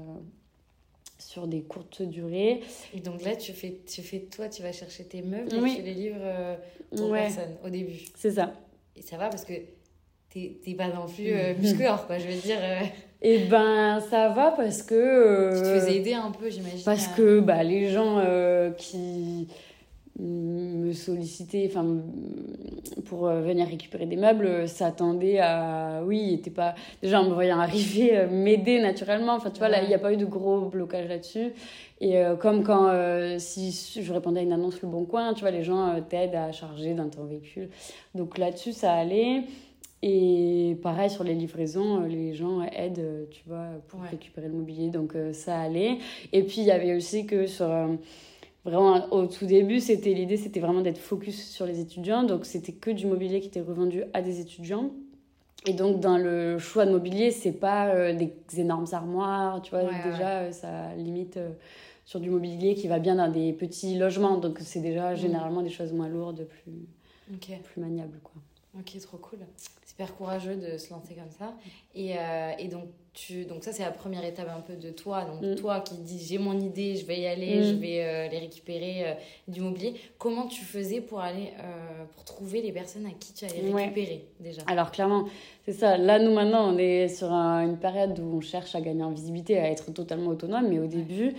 sur 1.24 1.46
des 1.46 1.62
courtes 1.62 2.02
durées. 2.02 2.60
Et 2.94 3.00
donc 3.00 3.22
là, 3.22 3.34
tu 3.36 3.52
fais, 3.52 3.80
tu 3.86 4.02
fais 4.02 4.20
toi, 4.20 4.48
tu 4.48 4.62
vas 4.62 4.72
chercher 4.72 5.04
tes 5.04 5.22
meubles 5.22 5.54
et 5.54 5.76
tu 5.76 5.82
les 5.82 5.94
livres 5.94 6.16
euh, 6.20 6.56
aux 6.92 7.10
personnes 7.10 7.56
au 7.64 7.70
début. 7.70 8.00
C'est 8.14 8.32
ça. 8.32 8.52
Et 8.96 9.02
ça 9.02 9.16
va 9.16 9.28
parce 9.28 9.44
que 9.44 9.54
t'es 10.34 10.74
pas 10.74 10.88
non 10.88 11.06
plus 11.06 11.32
euh, 11.32 11.54
quoi, 12.06 12.18
je 12.18 12.26
veux 12.26 12.40
dire. 12.40 12.58
Euh. 12.60 12.80
Eh 13.22 13.38
ben, 13.46 14.00
ça 14.10 14.28
va 14.28 14.50
parce 14.50 14.82
que. 14.82 15.54
tu 15.54 15.62
te 15.62 15.80
faisais 15.80 15.96
aider 15.96 16.14
un 16.14 16.30
peu, 16.30 16.50
j'imagine. 16.50 16.84
Parce 16.84 17.08
que 17.08 17.40
bah, 17.40 17.62
les 17.62 17.90
gens 17.90 18.22
qui 18.76 19.48
me 20.18 20.92
solliciter 20.92 21.66
enfin 21.68 21.84
pour 23.06 23.26
euh, 23.26 23.40
venir 23.40 23.66
récupérer 23.66 24.06
des 24.06 24.14
meubles 24.14 24.68
s'attendait 24.68 25.40
à 25.40 26.02
oui 26.04 26.34
était 26.34 26.52
pas 26.52 26.76
déjà 27.02 27.20
en 27.20 27.24
me 27.24 27.34
voyant 27.34 27.58
arriver 27.58 28.16
euh, 28.16 28.28
m'aider 28.30 28.80
naturellement 28.80 29.32
enfin 29.34 29.50
tu 29.50 29.58
vois 29.58 29.68
il 29.76 29.88
n'y 29.88 29.94
a 29.94 29.98
pas 29.98 30.12
eu 30.12 30.16
de 30.16 30.24
gros 30.24 30.68
blocage 30.68 31.08
là-dessus 31.08 31.52
et 32.00 32.18
euh, 32.18 32.36
comme 32.36 32.62
quand 32.62 32.92
si 33.38 33.72
je 34.00 34.12
répondais 34.12 34.40
à 34.40 34.42
une 34.44 34.52
annonce 34.52 34.80
le 34.82 34.88
bon 34.88 35.04
coin 35.04 35.34
tu 35.34 35.40
vois 35.40 35.50
les 35.50 35.64
gens 35.64 36.00
t'aident 36.08 36.36
à 36.36 36.52
charger 36.52 36.94
dans 36.94 37.08
ton 37.08 37.24
véhicule 37.24 37.70
donc 38.14 38.38
là-dessus 38.38 38.72
ça 38.72 38.92
allait 38.92 39.42
et 40.06 40.76
pareil 40.82 41.08
sur 41.08 41.24
les 41.24 41.34
livraisons, 41.34 42.00
les 42.02 42.34
gens 42.34 42.62
aident, 42.62 43.26
tu 43.30 43.42
vois, 43.46 43.68
pour 43.88 44.00
récupérer 44.02 44.48
le 44.48 44.54
mobilier, 44.54 44.90
donc 44.90 45.14
ça 45.32 45.58
allait. 45.58 45.98
Et 46.32 46.42
puis 46.42 46.56
il 46.58 46.64
y 46.64 46.70
avait 46.70 46.94
aussi 46.94 47.24
que 47.26 47.46
sur 47.46 47.68
vraiment 48.64 49.12
au 49.12 49.26
tout 49.26 49.46
début, 49.46 49.80
c'était 49.80 50.12
l'idée, 50.12 50.36
c'était 50.36 50.60
vraiment 50.60 50.80
d'être 50.80 50.98
focus 50.98 51.48
sur 51.50 51.66
les 51.66 51.80
étudiants. 51.80 52.22
Donc 52.22 52.44
c'était 52.44 52.72
que 52.72 52.90
du 52.90 53.06
mobilier 53.06 53.40
qui 53.40 53.48
était 53.48 53.60
revendu 53.60 54.04
à 54.12 54.22
des 54.22 54.40
étudiants. 54.40 54.90
Et 55.66 55.72
donc 55.72 56.00
dans 56.00 56.18
le 56.18 56.58
choix 56.58 56.84
de 56.84 56.90
mobilier, 56.90 57.30
c'est 57.30 57.52
pas 57.52 57.88
euh, 57.88 58.12
des 58.12 58.32
énormes 58.58 58.86
armoires, 58.92 59.62
tu 59.62 59.70
vois. 59.70 59.84
déjà, 59.84 60.40
euh, 60.40 60.52
ça 60.52 60.94
limite 60.94 61.38
euh, 61.38 61.50
sur 62.04 62.20
du 62.20 62.28
mobilier 62.28 62.74
qui 62.74 62.86
va 62.86 62.98
bien 62.98 63.14
dans 63.14 63.30
des 63.30 63.52
petits 63.52 63.96
logements. 63.96 64.36
Donc 64.36 64.58
c'est 64.60 64.80
déjà 64.80 65.12
mm. 65.12 65.16
généralement 65.16 65.62
des 65.62 65.70
choses 65.70 65.92
moins 65.92 66.08
lourdes, 66.08 66.46
plus, 66.46 66.86
plus 67.38 67.80
maniables, 67.80 68.18
quoi. 68.22 68.42
Ok, 68.78 68.98
trop 69.00 69.18
cool. 69.18 69.38
Super 69.96 70.16
courageux 70.16 70.56
de 70.56 70.76
se 70.76 70.90
lancer 70.90 71.14
comme 71.14 71.30
ça. 71.38 71.54
Et, 71.94 72.18
euh, 72.18 72.50
et 72.58 72.66
donc, 72.66 72.86
tu, 73.12 73.44
donc 73.44 73.62
ça, 73.62 73.70
c'est 73.70 73.84
la 73.84 73.92
première 73.92 74.24
étape 74.24 74.48
un 74.48 74.60
peu 74.60 74.74
de 74.74 74.90
toi. 74.90 75.24
Donc 75.24 75.40
mm. 75.40 75.54
toi 75.54 75.78
qui 75.78 75.94
dis, 75.98 76.18
j'ai 76.18 76.38
mon 76.38 76.58
idée, 76.58 76.96
je 76.96 77.06
vais 77.06 77.20
y 77.20 77.26
aller, 77.28 77.62
je 77.62 77.74
mm. 77.74 77.78
vais 77.78 78.02
euh, 78.02 78.28
les 78.28 78.38
récupérer 78.40 79.06
euh, 79.06 79.14
du 79.46 79.60
mobilier. 79.60 79.94
Comment 80.18 80.48
tu 80.48 80.64
faisais 80.64 81.00
pour 81.00 81.20
aller, 81.20 81.52
pour 82.12 82.24
trouver 82.24 82.60
les 82.60 82.72
personnes 82.72 83.06
à 83.06 83.10
qui 83.10 83.34
tu 83.34 83.44
allais 83.44 83.72
récupérer 83.72 84.24
déjà? 84.40 84.62
Alors 84.66 84.90
clairement, 84.90 85.26
c'est 85.64 85.74
ça. 85.74 85.96
Là, 85.96 86.18
nous 86.18 86.34
maintenant, 86.34 86.74
on 86.74 86.76
est 86.76 87.06
sur 87.06 87.30
une 87.30 87.78
période 87.78 88.18
où 88.18 88.38
on 88.38 88.40
cherche 88.40 88.74
à 88.74 88.80
gagner 88.80 89.04
en 89.04 89.12
visibilité, 89.12 89.60
à 89.60 89.70
être 89.70 89.92
totalement 89.92 90.30
autonome. 90.30 90.66
Mais 90.68 90.80
au 90.80 90.88
début, 90.88 91.34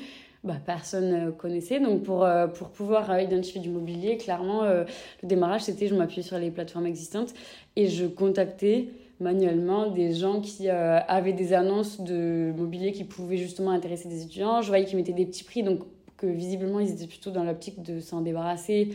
bah, 0.45 0.57
personne 0.63 1.33
connaissait. 1.35 1.79
Donc 1.79 2.03
pour, 2.03 2.23
euh, 2.23 2.45
pour 2.45 2.69
pouvoir 2.69 3.09
euh, 3.09 3.19
identifier 3.19 3.59
du 3.59 3.69
mobilier, 3.69 4.17
clairement, 4.17 4.63
euh, 4.63 4.83
le 5.23 5.27
démarrage, 5.27 5.61
c'était 5.61 5.87
je 5.87 5.95
m'appuyais 5.95 6.21
sur 6.21 6.37
les 6.37 6.51
plateformes 6.51 6.85
existantes 6.85 7.33
et 7.75 7.87
je 7.87 8.05
contactais 8.05 8.89
manuellement 9.19 9.89
des 9.89 10.13
gens 10.13 10.41
qui 10.41 10.69
avaient 10.69 11.33
des 11.33 11.53
annonces 11.53 12.01
de 12.01 12.53
mobilier 12.55 12.91
qui 12.91 13.05
pouvaient 13.05 13.37
justement 13.37 13.71
intéresser 13.71 14.07
des 14.07 14.23
étudiants. 14.23 14.61
Je 14.61 14.67
voyais 14.67 14.85
qu'ils 14.85 14.97
mettaient 14.97 15.13
des 15.13 15.25
petits 15.25 15.45
prix, 15.45 15.63
donc 15.63 15.79
que 16.17 16.27
visiblement 16.27 16.81
ils 16.81 16.91
étaient 16.91 17.07
plutôt 17.07 17.31
dans 17.31 17.45
l'optique 17.45 17.81
de 17.81 18.01
s'en 18.01 18.19
débarrasser. 18.19 18.93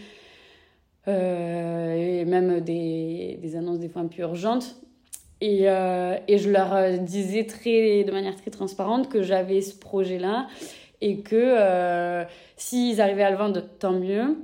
et 1.06 2.24
même 2.26 2.60
des, 2.60 3.38
des, 3.40 3.56
annonces 3.56 3.78
des 3.78 3.88
fois 3.88 4.02
un 4.02 4.08
peu 4.08 4.20
urgentes. 4.20 4.76
Et, 5.40 5.62
et 5.62 6.38
je 6.38 6.50
leur 6.50 6.98
disais 6.98 7.44
très, 7.46 8.04
de 8.04 8.12
manière 8.12 8.36
très 8.36 8.50
transparente 8.50 9.08
que 9.08 9.22
j'avais 9.22 9.62
ce 9.62 9.74
projet-là 9.74 10.48
et 11.00 11.20
que 11.20 11.36
euh, 11.36 12.24
s'ils 12.56 13.00
arrivaient 13.00 13.22
à 13.22 13.30
le 13.30 13.36
vendre, 13.36 13.62
tant 13.78 13.92
mieux. 13.92 14.36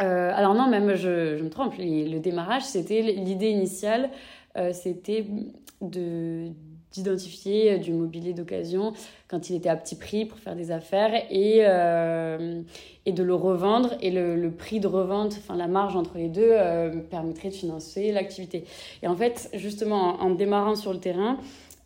Euh, 0.00 0.32
alors 0.34 0.54
non, 0.54 0.68
même 0.68 0.94
je, 0.94 1.42
me 1.42 1.48
trompe, 1.48 1.74
le 1.78 2.18
démarrage, 2.18 2.62
c'était 2.62 3.02
l'idée 3.02 3.50
initiale, 3.50 4.10
euh, 4.56 4.72
c'était 4.72 5.26
de 5.80 6.48
d'identifier 6.92 7.78
du 7.78 7.92
mobilier 7.92 8.32
d'occasion 8.32 8.94
quand 9.28 9.48
il 9.48 9.54
était 9.54 9.68
à 9.68 9.76
petit 9.76 9.94
prix 9.94 10.24
pour 10.24 10.40
faire 10.40 10.56
des 10.56 10.72
affaires 10.72 11.14
et, 11.30 11.58
et 11.58 13.12
de 13.12 13.22
le 13.22 13.32
revendre 13.32 13.94
et 14.00 14.10
le, 14.10 14.50
prix 14.50 14.80
de 14.80 14.88
revente, 14.88 15.36
enfin 15.38 15.54
la 15.54 15.68
marge 15.68 15.94
entre 15.94 16.18
les 16.18 16.28
deux 16.28 16.52
permettrait 17.08 17.50
de 17.50 17.54
financer 17.54 18.10
l'activité. 18.10 18.64
Et 19.04 19.06
en 19.06 19.14
fait, 19.14 19.50
justement, 19.54 20.20
en, 20.20 20.26
en 20.26 20.30
démarrant 20.30 20.74
sur 20.74 20.92
le 20.92 20.98
terrain, 20.98 21.38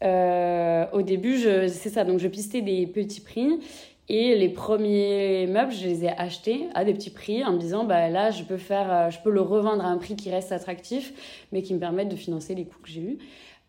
euh, 0.05 0.87
au 0.93 1.03
début, 1.03 1.39
c'est 1.69 1.89
ça, 1.89 2.05
donc 2.05 2.19
je 2.19 2.29
pistais 2.29 2.61
des 2.61 2.87
petits 2.87 3.21
prix. 3.21 3.61
Et 4.09 4.37
les 4.37 4.51
premiers 4.51 5.47
meubles, 5.47 5.73
je 5.73 5.87
les 5.87 6.05
ai 6.05 6.11
achetés 6.11 6.69
à 6.75 6.85
des 6.85 6.93
petits 6.93 7.11
prix 7.11 7.43
en 7.43 7.53
me 7.53 7.59
disant, 7.59 7.85
bah 7.85 8.11
là, 8.11 8.31
je 8.31 8.43
peux, 8.43 8.59
faire, 8.59 8.93
euh, 8.93 9.11
je 9.11 9.19
peux 9.21 9.31
le 9.31 9.41
revendre 9.41 9.83
à 9.83 9.89
un 9.89 9.97
prix 9.97 10.15
qui 10.15 10.31
reste 10.31 10.53
attractif, 10.53 11.47
mais 11.53 11.63
qui 11.63 11.73
me 11.73 11.79
permette 11.79 12.11
de 12.11 12.17
financer 12.17 12.55
les 12.55 12.67
coûts 12.67 12.81
que 12.83 12.91
j'ai 12.91 13.01
eus. 13.01 13.19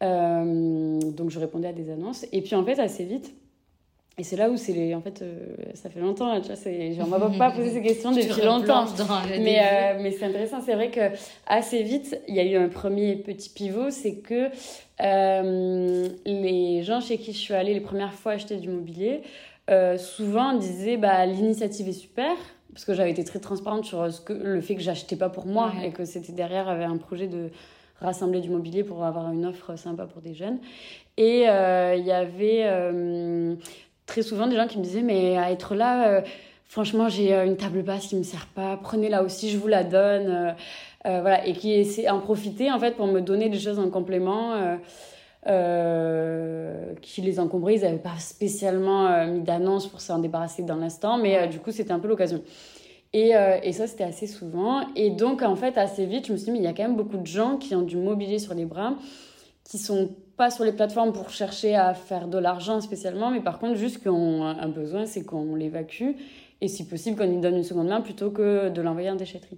Euh, 0.04 1.00
donc 1.00 1.30
je 1.30 1.40
répondais 1.40 1.70
à 1.70 1.74
des 1.74 1.90
annonces. 1.90 2.26
Et 2.34 2.42
puis 2.42 2.56
en 2.56 2.66
fait, 2.66 2.80
assez 2.80 3.06
vite, 3.06 3.34
et 4.18 4.24
c'est 4.24 4.38
là 4.38 4.50
où 4.50 4.58
c'est 4.58 4.74
les... 4.74 4.96
En 4.96 5.02
fait, 5.02 5.24
ça 5.74 5.90
fait 5.90 6.00
longtemps, 6.00 6.34
là, 6.34 6.40
tu 6.40 6.48
vois, 6.48 6.56
c'est... 6.56 6.98
on 7.02 7.08
m'a 7.08 7.20
pas 7.20 7.52
posé 7.56 7.72
ces 7.72 7.82
questions 7.82 8.12
depuis 8.12 8.42
longtemps. 8.44 8.86
mais, 9.30 9.98
mais 10.00 10.12
c'est 10.12 10.26
intéressant, 10.26 10.62
c'est 10.66 10.76
vrai 10.76 10.90
que 10.90 11.12
assez 11.48 11.84
vite, 11.84 12.20
il 12.28 12.36
y 12.36 12.40
a 12.40 12.44
eu 12.44 12.56
un 12.56 12.70
premier 12.70 13.16
petit 13.16 13.50
pivot, 13.50 13.90
c'est 13.90 14.16
que 14.16 14.50
euh, 15.02 16.08
les 16.26 16.84
gens 16.84 17.02
chez 17.02 17.18
qui 17.18 17.34
je 17.34 17.38
suis 17.38 17.54
allée 17.54 17.74
les 17.74 17.82
premières 17.82 18.14
fois 18.14 18.34
acheter 18.34 18.58
du 18.58 18.70
mobilier, 18.70 19.22
euh, 19.70 19.98
souvent 19.98 20.54
disaient 20.54 20.98
bah, 20.98 21.26
l'initiative 21.26 21.90
est 21.90 21.94
super, 21.94 22.32
parce 22.72 22.86
que 22.86 22.94
j'avais 22.94 23.12
été 23.12 23.24
très 23.24 23.40
transparente 23.40 23.86
sur 23.86 24.12
ce 24.12 24.22
que, 24.22 24.34
le 24.34 24.62
fait 24.62 24.76
que 24.76 24.82
j'achetais 24.82 25.16
pas 25.16 25.30
pour 25.30 25.46
moi 25.46 25.74
et 25.84 25.92
que 25.92 26.06
c'était 26.06 26.34
derrière 26.34 26.70
avait 26.70 26.86
un 26.86 26.98
projet 26.98 27.28
de 27.28 27.50
rassembler 28.00 28.42
du 28.42 28.50
mobilier 28.50 28.84
pour 28.84 29.04
avoir 29.04 29.32
une 29.32 29.46
offre 29.46 29.78
sympa 29.78 30.06
pour 30.06 30.22
des 30.22 30.34
jeunes. 30.34 30.60
Et 31.18 31.48
euh, 31.48 31.96
il 31.96 32.06
y 32.06 32.12
avait 32.12 32.66
très 34.06 34.22
souvent 34.22 34.48
des 34.48 34.56
gens 34.56 34.68
qui 34.68 34.78
me 34.78 34.84
disaient 34.84 35.02
mais 35.02 35.38
à 35.38 35.52
être 35.52 35.76
là 35.76 36.24
franchement 36.66 37.10
j'ai 37.10 37.34
une 37.34 37.58
table 37.58 37.82
basse 37.82 38.08
qui 38.08 38.16
me 38.16 38.24
sert 38.24 38.48
pas 38.54 38.78
prenez-la 38.82 39.24
aussi 39.24 39.50
je 39.50 39.58
vous 39.58 39.68
la 39.68 39.84
donne 39.84 40.56
euh, 41.06 41.22
voilà, 41.22 41.46
et 41.46 41.54
qui 41.54 41.72
essaie 41.74 42.10
en 42.10 42.20
profiter 42.20 42.72
en 42.72 42.80
fait 42.80 42.96
pour 42.96 43.06
me 43.06 43.22
donner 43.22 43.50
des 43.50 43.60
choses 43.60 43.80
en 43.80 43.90
complément. 43.90 44.54
Euh, 44.54 44.76
euh, 45.48 46.96
qui 47.04 47.22
les 47.22 47.40
encombrait. 47.40 47.76
Ils 47.76 47.82
n'avaient 47.82 48.00
pas 48.00 48.18
spécialement 48.18 49.28
mis 49.28 49.42
d'annonce 49.42 49.86
pour 49.86 50.02
s'en 50.02 50.18
débarrasser 50.18 50.64
dans 50.64 50.76
l'instant, 50.76 51.20
mais 51.20 51.48
du 51.48 51.60
coup, 51.60 51.70
c'était 51.70 51.92
un 51.92 52.00
peu 52.00 52.08
l'occasion. 52.08 52.42
Et, 53.14 53.34
et, 53.62 53.72
ça, 53.72 53.86
c'était 53.86 54.06
assez 54.06 54.26
souvent. 54.26 54.88
Et 54.96 55.12
donc, 55.12 55.44
en 55.44 55.56
fait, 55.56 55.78
assez 55.78 56.08
vite, 56.08 56.26
je 56.26 56.32
me 56.32 56.38
suis 56.38 56.46
dit, 56.46 56.52
mais 56.52 56.58
il 56.58 56.64
y 56.64 56.68
a 56.68 56.74
quand 56.74 56.82
même 56.82 56.96
beaucoup 56.96 57.18
de 57.18 57.28
gens 57.28 57.58
qui 57.58 57.76
ont 57.76 57.84
du 57.84 57.96
mobilier 57.96 58.40
sur 58.40 58.56
les 58.56 58.66
bras 58.66 58.96
qui 59.70 59.78
sont 59.78 60.10
pas 60.38 60.50
sur 60.50 60.66
les 60.66 60.72
plateformes 60.72 61.14
pour 61.14 61.30
chercher 61.30 61.76
à 61.76 61.94
faire 61.94 62.28
de 62.28 62.38
l'argent 62.38 62.82
spécialement, 62.82 63.32
mais 63.32 63.42
par 63.42 63.60
contre, 63.60 63.76
juste 63.76 64.04
qu'on 64.04 64.44
a 64.44 64.56
un 64.62 64.68
besoin, 64.68 65.06
c'est 65.06 65.24
qu'on 65.24 65.56
l'évacue 65.56 66.12
et 66.62 66.68
si 66.68 66.86
possible 66.86 67.18
qu'on 67.18 67.32
y 67.32 67.40
donne 67.40 67.58
une 67.58 67.64
seconde 67.64 67.88
main 67.88 68.02
plutôt 68.02 68.32
que 68.32 68.70
de 68.70 68.82
l'envoyer 68.82 69.10
en 69.10 69.16
déchetterie. 69.16 69.58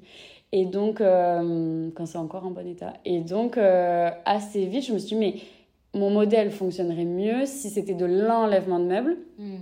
Et 0.51 0.65
donc, 0.65 1.01
euh, 1.01 1.89
quand 1.95 2.05
c'est 2.05 2.17
encore 2.17 2.45
en 2.45 2.51
bon 2.51 2.65
état. 2.65 2.93
Et 3.05 3.19
donc, 3.19 3.57
euh, 3.57 4.09
assez 4.25 4.65
vite, 4.65 4.85
je 4.85 4.93
me 4.93 4.97
suis 4.97 5.09
dit, 5.09 5.15
mais 5.15 5.35
mon 5.93 6.09
modèle 6.09 6.51
fonctionnerait 6.51 7.05
mieux 7.05 7.45
si 7.45 7.69
c'était 7.69 7.93
de 7.93 8.05
l'enlèvement 8.05 8.79
de 8.79 8.85
meubles. 8.85 9.17
Hmm. 9.37 9.57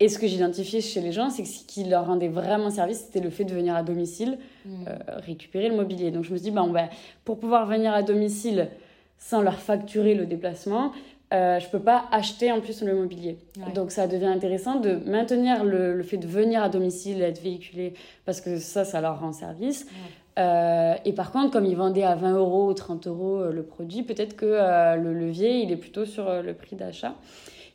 Et 0.00 0.08
ce 0.08 0.18
que 0.18 0.26
j'identifiais 0.26 0.80
chez 0.80 1.00
les 1.00 1.12
gens, 1.12 1.30
c'est 1.30 1.42
que 1.42 1.48
ce 1.48 1.64
qui 1.64 1.84
leur 1.84 2.06
rendait 2.06 2.28
vraiment 2.28 2.68
service, 2.68 3.04
c'était 3.06 3.20
le 3.20 3.30
fait 3.30 3.44
de 3.44 3.54
venir 3.54 3.74
à 3.74 3.82
domicile 3.82 4.38
hmm. 4.66 4.84
euh, 4.88 4.96
récupérer 5.18 5.68
le 5.68 5.76
mobilier. 5.76 6.10
Donc, 6.10 6.24
je 6.24 6.32
me 6.32 6.36
suis 6.36 6.50
dit, 6.50 6.50
bon, 6.50 6.68
ben, 6.68 6.88
pour 7.24 7.38
pouvoir 7.38 7.66
venir 7.66 7.92
à 7.94 8.02
domicile 8.02 8.68
sans 9.18 9.42
leur 9.42 9.58
facturer 9.58 10.14
le 10.14 10.26
déplacement, 10.26 10.92
euh, 11.32 11.58
je 11.58 11.68
peux 11.68 11.80
pas 11.80 12.04
acheter 12.12 12.52
en 12.52 12.60
plus 12.60 12.82
le 12.82 12.94
mobilier. 12.94 13.38
Donc 13.74 13.90
ça 13.90 14.06
devient 14.06 14.26
intéressant 14.26 14.76
de 14.76 14.96
maintenir 15.06 15.64
le, 15.64 16.02
fait 16.02 16.18
de 16.18 16.26
venir 16.26 16.62
à 16.62 16.68
domicile, 16.68 17.22
être 17.22 17.42
véhiculé, 17.42 17.94
parce 18.24 18.40
que 18.40 18.58
ça, 18.58 18.84
ça 18.84 19.00
leur 19.00 19.20
rend 19.20 19.32
service. 19.32 19.86
Euh, 20.38 20.94
et 21.04 21.12
par 21.12 21.30
contre, 21.30 21.52
comme 21.52 21.64
ils 21.64 21.76
vendaient 21.76 22.02
à 22.02 22.16
20 22.16 22.36
euros 22.36 22.68
ou 22.68 22.74
30 22.74 23.06
euros 23.06 23.38
euh, 23.38 23.52
le 23.52 23.62
produit, 23.62 24.02
peut-être 24.02 24.36
que 24.36 24.46
euh, 24.46 24.96
le 24.96 25.12
levier, 25.12 25.58
il 25.58 25.70
est 25.70 25.76
plutôt 25.76 26.04
sur 26.04 26.42
le 26.42 26.54
prix 26.54 26.76
d'achat. 26.76 27.14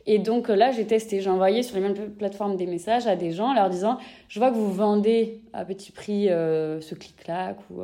Et 0.05 0.19
donc 0.19 0.49
là, 0.49 0.71
j'ai 0.71 0.85
testé, 0.87 1.21
j'ai 1.21 1.29
envoyé 1.29 1.63
sur 1.63 1.75
les 1.75 1.81
mêmes 1.81 1.95
plateformes 2.11 2.55
des 2.57 2.65
messages 2.65 3.07
à 3.07 3.15
des 3.15 3.31
gens 3.31 3.53
leur 3.53 3.69
disant, 3.69 3.97
je 4.27 4.39
vois 4.39 4.49
que 4.49 4.55
vous 4.55 4.73
vendez 4.73 5.41
à 5.53 5.65
petit 5.65 5.91
prix 5.91 6.27
ce 6.27 6.95
clic-clac 6.95 7.57
ou 7.69 7.81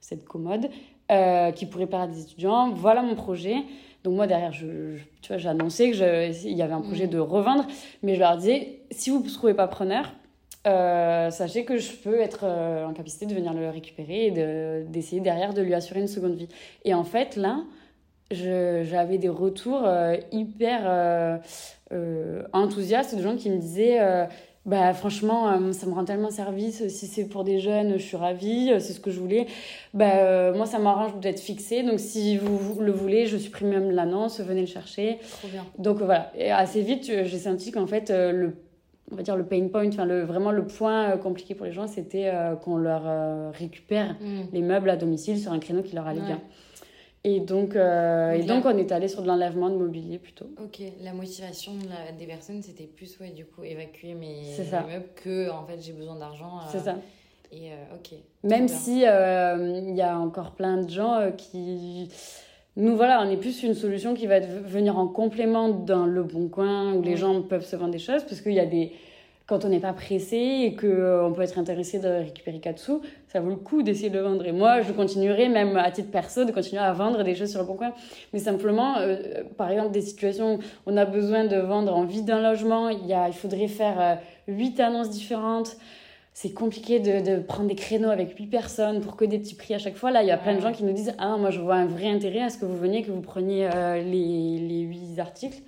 cette 0.00 0.24
commode 0.26 0.68
qui 1.08 1.66
pourrait 1.66 1.86
plaire 1.86 2.02
à 2.02 2.06
des 2.06 2.22
étudiants. 2.22 2.70
Voilà 2.70 3.02
mon 3.02 3.14
projet. 3.14 3.56
Donc 4.04 4.14
moi 4.14 4.26
derrière, 4.26 4.52
je, 4.52 4.98
tu 5.22 5.28
vois, 5.28 5.38
j'ai 5.38 5.48
annoncé 5.48 5.90
qu'il 5.90 6.52
y 6.52 6.62
avait 6.62 6.74
un 6.74 6.82
projet 6.82 7.06
mmh. 7.06 7.10
de 7.10 7.18
revendre, 7.18 7.66
mais 8.02 8.14
je 8.14 8.20
leur 8.20 8.36
disais, 8.36 8.80
si 8.90 9.10
vous 9.10 9.22
ne 9.22 9.28
trouvez 9.28 9.54
pas 9.54 9.66
preneur, 9.66 10.12
euh, 10.66 11.30
sachez 11.30 11.64
que 11.64 11.76
je 11.76 11.92
peux 11.92 12.20
être 12.20 12.44
euh, 12.44 12.86
en 12.86 12.94
capacité 12.94 13.26
de 13.26 13.34
venir 13.34 13.52
le 13.52 13.68
récupérer 13.68 14.26
et 14.26 14.84
d'essayer 14.88 15.20
derrière 15.20 15.52
de 15.52 15.60
lui 15.60 15.74
assurer 15.74 16.00
une 16.00 16.08
seconde 16.08 16.36
vie. 16.36 16.48
Et 16.84 16.94
en 16.94 17.04
fait, 17.04 17.36
là, 17.36 17.64
j'avais 18.30 19.18
des 19.18 19.28
retours 19.28 19.82
euh, 19.84 20.16
hyper 20.32 21.40
enthousiastes 22.52 23.14
de 23.14 23.22
gens 23.22 23.36
qui 23.36 23.50
me 23.50 23.58
disaient 23.58 24.00
bah 24.66 24.94
franchement 24.94 25.72
ça 25.72 25.86
me 25.86 25.92
rend 25.92 26.04
tellement 26.04 26.30
service. 26.30 26.88
Si 26.88 27.06
c'est 27.06 27.24
pour 27.24 27.44
des 27.44 27.60
jeunes 27.60 27.98
je 27.98 28.02
suis 28.02 28.16
ravie 28.16 28.72
c'est 28.78 28.92
ce 28.92 29.00
que 29.00 29.10
je 29.10 29.20
voulais. 29.20 29.46
Bah 29.92 30.52
moi 30.52 30.64
ça 30.66 30.78
m'arrange 30.78 31.20
d'être 31.20 31.40
fixé 31.40 31.82
donc 31.82 32.00
si 32.00 32.38
vous, 32.38 32.80
le 32.80 32.92
voulez 32.92 33.26
je 33.26 33.36
supprime 33.36 33.68
même 33.68 33.90
l'annonce. 33.90 34.40
Venez 34.40 34.62
le 34.62 34.66
chercher. 34.66 35.18
Trop 35.38 35.48
bien. 35.48 35.64
donc 35.78 35.98
voilà. 35.98 36.32
Et 36.36 36.50
assez 36.50 36.80
vite 36.80 37.04
j'ai 37.04 37.38
senti 37.38 37.72
qu'en 37.72 37.86
fait 37.86 38.10
le 38.10 38.56
on 39.10 39.16
va 39.16 39.22
dire 39.22 39.36
le 39.36 39.44
pain 39.44 39.68
point, 39.68 39.88
enfin 39.88 40.04
le, 40.04 40.22
vraiment 40.22 40.50
le 40.50 40.66
point 40.66 41.10
euh, 41.10 41.16
compliqué 41.16 41.54
pour 41.54 41.66
les 41.66 41.72
gens, 41.72 41.86
c'était 41.86 42.30
euh, 42.32 42.56
qu'on 42.56 42.76
leur 42.76 43.02
euh, 43.06 43.50
récupère 43.52 44.14
mm. 44.20 44.42
les 44.52 44.62
meubles 44.62 44.90
à 44.90 44.96
domicile 44.96 45.38
sur 45.38 45.52
un 45.52 45.58
créneau 45.58 45.82
qui 45.82 45.94
leur 45.94 46.06
allait 46.06 46.20
bien. 46.20 46.40
Et 47.24 47.40
donc, 47.40 47.74
et 47.74 48.42
donc 48.42 48.66
on 48.66 48.76
est 48.76 48.92
allé 48.92 49.08
sur 49.08 49.22
de 49.22 49.26
l'enlèvement 49.26 49.70
de 49.70 49.76
mobilier 49.76 50.18
plutôt. 50.18 50.46
Ok, 50.62 50.80
la 51.02 51.14
motivation 51.14 51.72
des 52.18 52.26
personnes, 52.26 52.62
c'était 52.62 52.84
plus, 52.84 53.18
ouais, 53.18 53.30
du 53.30 53.46
coup, 53.46 53.64
évacuer 53.64 54.12
mes, 54.12 54.42
meubles 54.58 55.08
que, 55.16 55.50
en 55.50 55.64
fait, 55.64 55.80
j'ai 55.80 55.94
besoin 55.94 56.16
d'argent. 56.16 56.60
C'est 56.70 56.80
ça. 56.80 56.96
Et 57.50 57.70
ok. 57.94 58.18
Même 58.42 58.68
si 58.68 58.98
il 58.98 59.94
y 59.96 60.02
a 60.02 60.18
encore 60.18 60.50
plein 60.50 60.82
de 60.82 60.90
gens 60.90 61.32
qui 61.36 62.10
nous, 62.76 62.96
voilà, 62.96 63.22
on 63.24 63.30
est 63.30 63.36
plus 63.36 63.62
une 63.62 63.74
solution 63.74 64.14
qui 64.14 64.26
va 64.26 64.40
venir 64.40 64.98
en 64.98 65.06
complément 65.06 65.68
dans 65.68 66.06
le 66.06 66.24
bon 66.24 66.48
coin 66.48 66.92
où 66.94 67.02
les 67.02 67.16
gens 67.16 67.40
peuvent 67.40 67.64
se 67.64 67.76
vendre 67.76 67.92
des 67.92 68.00
choses 68.00 68.24
parce 68.24 68.40
qu'il 68.40 68.52
y 68.52 68.60
a 68.60 68.66
des. 68.66 68.92
Quand 69.46 69.66
on 69.66 69.68
n'est 69.68 69.80
pas 69.80 69.92
pressé 69.92 70.36
et 70.36 70.74
qu'on 70.74 70.86
euh, 70.86 71.30
peut 71.30 71.42
être 71.42 71.58
intéressé 71.58 71.98
de 71.98 72.08
récupérer 72.08 72.60
4 72.60 72.78
sous, 72.78 73.02
ça 73.28 73.40
vaut 73.40 73.50
le 73.50 73.56
coup 73.56 73.82
d'essayer 73.82 74.08
de 74.08 74.16
le 74.16 74.24
vendre. 74.24 74.46
Et 74.46 74.52
moi, 74.52 74.80
je 74.80 74.92
continuerai, 74.92 75.50
même 75.50 75.76
à 75.76 75.90
titre 75.90 76.10
perso, 76.10 76.46
de 76.46 76.50
continuer 76.50 76.80
à 76.80 76.92
vendre 76.94 77.22
des 77.22 77.34
choses 77.34 77.50
sur 77.50 77.60
le 77.60 77.66
bon 77.66 77.74
coin. 77.74 77.92
Mais 78.32 78.38
simplement, 78.38 78.96
euh, 78.98 79.42
par 79.58 79.70
exemple, 79.70 79.90
des 79.90 80.00
situations 80.00 80.54
où 80.54 80.60
on 80.86 80.96
a 80.96 81.04
besoin 81.04 81.44
de 81.44 81.56
vendre 81.56 81.94
en 81.94 82.04
vide 82.04 82.24
d'un 82.24 82.40
logement, 82.40 82.88
il, 82.88 83.06
y 83.06 83.12
a, 83.12 83.28
il 83.28 83.34
faudrait 83.34 83.68
faire 83.68 84.18
8 84.48 84.80
euh, 84.80 84.84
annonces 84.84 85.10
différentes 85.10 85.76
c'est 86.36 86.52
compliqué 86.52 86.98
de, 86.98 87.36
de, 87.36 87.40
prendre 87.40 87.68
des 87.68 87.76
créneaux 87.76 88.10
avec 88.10 88.36
8 88.36 88.48
personnes 88.48 89.00
pour 89.00 89.14
que 89.14 89.24
des 89.24 89.38
petits 89.38 89.54
prix 89.54 89.72
à 89.72 89.78
chaque 89.78 89.94
fois. 89.94 90.10
Là, 90.10 90.24
il 90.24 90.26
y 90.26 90.32
a 90.32 90.36
plein 90.36 90.56
de 90.56 90.60
gens 90.60 90.72
qui 90.72 90.82
nous 90.82 90.92
disent 90.92 91.14
Ah, 91.18 91.36
moi, 91.36 91.50
je 91.50 91.60
vois 91.60 91.76
un 91.76 91.86
vrai 91.86 92.08
intérêt 92.08 92.40
à 92.40 92.50
ce 92.50 92.58
que 92.58 92.64
vous 92.64 92.76
veniez, 92.76 93.02
que 93.02 93.12
vous 93.12 93.20
preniez 93.20 93.68
euh, 93.72 94.02
les, 94.02 94.58
les 94.58 94.80
8 94.80 95.20
articles. 95.20 95.58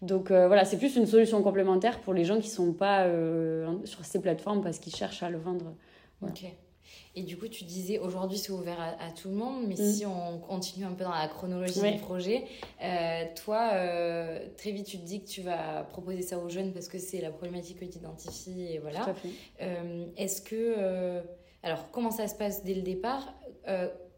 Donc 0.00 0.30
euh, 0.30 0.46
voilà, 0.46 0.64
c'est 0.64 0.78
plus 0.78 0.96
une 0.96 1.06
solution 1.06 1.42
complémentaire 1.42 2.00
pour 2.00 2.14
les 2.14 2.24
gens 2.24 2.36
qui 2.36 2.48
ne 2.48 2.54
sont 2.54 2.72
pas 2.72 3.04
euh, 3.04 3.74
sur 3.84 4.04
ces 4.04 4.20
plateformes 4.20 4.62
parce 4.62 4.78
qu'ils 4.78 4.94
cherchent 4.94 5.22
à 5.22 5.30
le 5.30 5.38
vendre. 5.38 5.74
Ok. 6.22 6.44
Et 7.14 7.22
du 7.22 7.36
coup, 7.36 7.48
tu 7.48 7.64
disais 7.64 7.98
aujourd'hui 7.98 8.38
c'est 8.38 8.52
ouvert 8.52 8.78
à, 8.80 9.10
tout 9.10 9.28
le 9.28 9.34
monde, 9.34 9.64
mais 9.66 9.74
mm. 9.74 9.92
si 9.92 10.06
on 10.06 10.38
continue 10.38 10.84
un 10.84 10.92
peu 10.92 11.04
dans 11.04 11.10
la 11.10 11.26
chronologie 11.26 11.80
du 11.80 11.98
projet, 11.98 12.44
euh, 12.82 13.24
toi, 13.44 13.70
euh, 13.72 14.46
très 14.56 14.70
vite, 14.70 14.86
tu 14.86 14.98
te 14.98 15.04
dis 15.04 15.22
que 15.22 15.28
tu 15.28 15.42
vas 15.42 15.82
proposer 15.82 16.22
ça 16.22 16.38
aux 16.38 16.48
jeunes 16.48 16.72
parce 16.72 16.88
que 16.88 16.98
c'est 16.98 17.20
la 17.20 17.30
problématique 17.30 17.80
que 17.80 17.84
tu 17.84 17.98
identifies 17.98 18.72
et 18.72 18.78
voilà. 18.78 19.14
Euh, 19.60 20.06
est-ce 20.16 20.40
que. 20.42 21.20
alors, 21.62 21.90
comment 21.90 22.10
ça 22.10 22.28
se 22.28 22.36
passe 22.36 22.64
dès 22.64 22.74
le 22.74 22.82
départ 22.82 23.34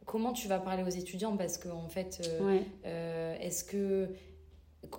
Comment 0.04 0.32
tu 0.32 0.48
vas 0.48 0.58
parler 0.58 0.82
aux 0.82 0.88
étudiants 0.88 1.36
Parce 1.36 1.56
qu'en 1.56 1.84
en 1.84 1.88
fait, 1.88 2.20
est-ce 2.84 3.64
que. 3.64 4.08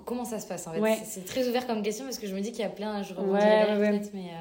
Comment 0.06 0.26
ça 0.26 0.40
se 0.40 0.48
passe 0.48 0.68
en 0.68 0.74
fait 0.74 0.98
C'est 1.06 1.26
très 1.26 1.48
ouvert 1.48 1.68
comme 1.68 1.82
question 1.82 2.06
parce 2.06 2.20
que 2.20 2.28
je 2.28 2.36
me 2.36 2.42
dis 2.42 2.52
qu'il 2.52 2.62
y 2.62 2.68
a 2.68 2.70
plein. 2.70 3.04
Je 3.04 3.14
rebondis 3.14 3.34
ouais, 3.34 4.02
mais. 4.14 4.32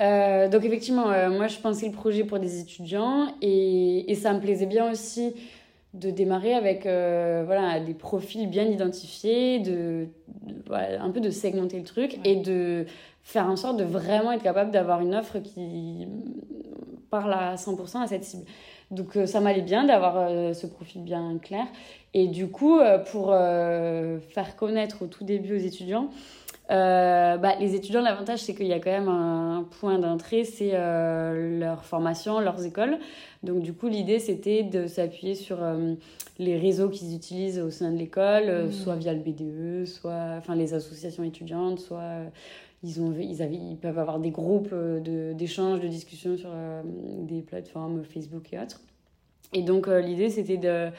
Euh, 0.00 0.48
donc 0.48 0.64
effectivement, 0.64 1.10
euh, 1.10 1.30
moi 1.30 1.46
je 1.46 1.58
pensais 1.58 1.86
le 1.86 1.92
projet 1.92 2.24
pour 2.24 2.38
des 2.38 2.60
étudiants 2.60 3.34
et, 3.42 4.10
et, 4.10 4.14
ça 4.14 4.32
me 4.32 4.40
plaisait 4.40 4.64
bien 4.64 4.90
aussi 4.90 5.34
de 5.92 6.10
démarrer 6.10 6.54
avec 6.54 6.86
euh, 6.86 7.42
voilà, 7.44 7.80
des 7.80 7.92
profils 7.92 8.48
bien 8.48 8.64
identifiés, 8.64 9.58
de, 9.58 10.06
voilà, 10.66 11.02
un 11.02 11.10
peu 11.10 11.20
de 11.20 11.30
segmenter 11.30 11.78
le 11.78 11.84
truc 11.84 12.18
et 12.24 12.36
de 12.36 12.86
faire 13.22 13.46
en 13.46 13.56
sorte 13.56 13.76
de 13.76 13.84
vraiment 13.84 14.32
être 14.32 14.42
capable 14.42 14.70
d'avoir 14.70 15.00
une 15.00 15.14
offre 15.14 15.38
qui 15.38 16.06
parle 17.10 17.32
à 17.32 17.56
100% 17.56 17.98
à 17.98 18.06
cette 18.06 18.24
cible. 18.24 18.44
Donc 18.90 19.16
ça 19.26 19.40
m'allait 19.40 19.62
bien 19.62 19.84
d'avoir 19.84 20.28
ce 20.54 20.66
profil 20.66 21.02
bien 21.02 21.38
clair. 21.40 21.66
Et 22.12 22.26
du 22.26 22.48
coup, 22.48 22.80
pour 23.12 23.28
faire 23.28 24.56
connaître 24.56 25.02
au 25.02 25.06
tout 25.06 25.24
début 25.24 25.54
aux 25.54 25.60
étudiants, 25.60 26.10
euh, 26.70 27.36
bah, 27.36 27.56
les 27.58 27.74
étudiants, 27.74 28.00
l'avantage, 28.00 28.40
c'est 28.40 28.54
qu'il 28.54 28.66
y 28.66 28.72
a 28.72 28.78
quand 28.78 28.90
même 28.90 29.08
un 29.08 29.66
point 29.80 29.98
d'entrée, 29.98 30.44
c'est 30.44 30.70
euh, 30.74 31.58
leur 31.58 31.84
formation, 31.84 32.38
leurs 32.38 32.64
écoles. 32.64 32.98
Donc, 33.42 33.62
du 33.62 33.72
coup, 33.72 33.88
l'idée, 33.88 34.20
c'était 34.20 34.62
de 34.62 34.86
s'appuyer 34.86 35.34
sur 35.34 35.62
euh, 35.62 35.94
les 36.38 36.56
réseaux 36.56 36.88
qu'ils 36.88 37.14
utilisent 37.14 37.58
au 37.58 37.70
sein 37.70 37.90
de 37.90 37.96
l'école, 37.96 38.66
mmh. 38.66 38.72
soit 38.72 38.94
via 38.94 39.12
le 39.12 39.18
BDE, 39.18 39.84
soit 39.84 40.36
enfin, 40.38 40.54
les 40.54 40.72
associations 40.72 41.24
étudiantes, 41.24 41.80
soit 41.80 42.30
ils, 42.82 43.00
ont, 43.00 43.14
ils, 43.18 43.42
avaient, 43.42 43.56
ils 43.56 43.76
peuvent 43.76 43.98
avoir 43.98 44.18
des 44.18 44.30
groupes 44.30 44.74
d'échanges, 44.74 45.80
de, 45.80 45.84
de 45.84 45.88
discussions 45.88 46.36
sur 46.36 46.50
des 46.84 47.42
plateformes 47.42 48.04
Facebook 48.04 48.52
et 48.52 48.58
autres. 48.58 48.80
Et 49.52 49.62
donc, 49.62 49.88
l'idée, 49.88 50.30
c'était 50.30 50.56
de 50.56 50.90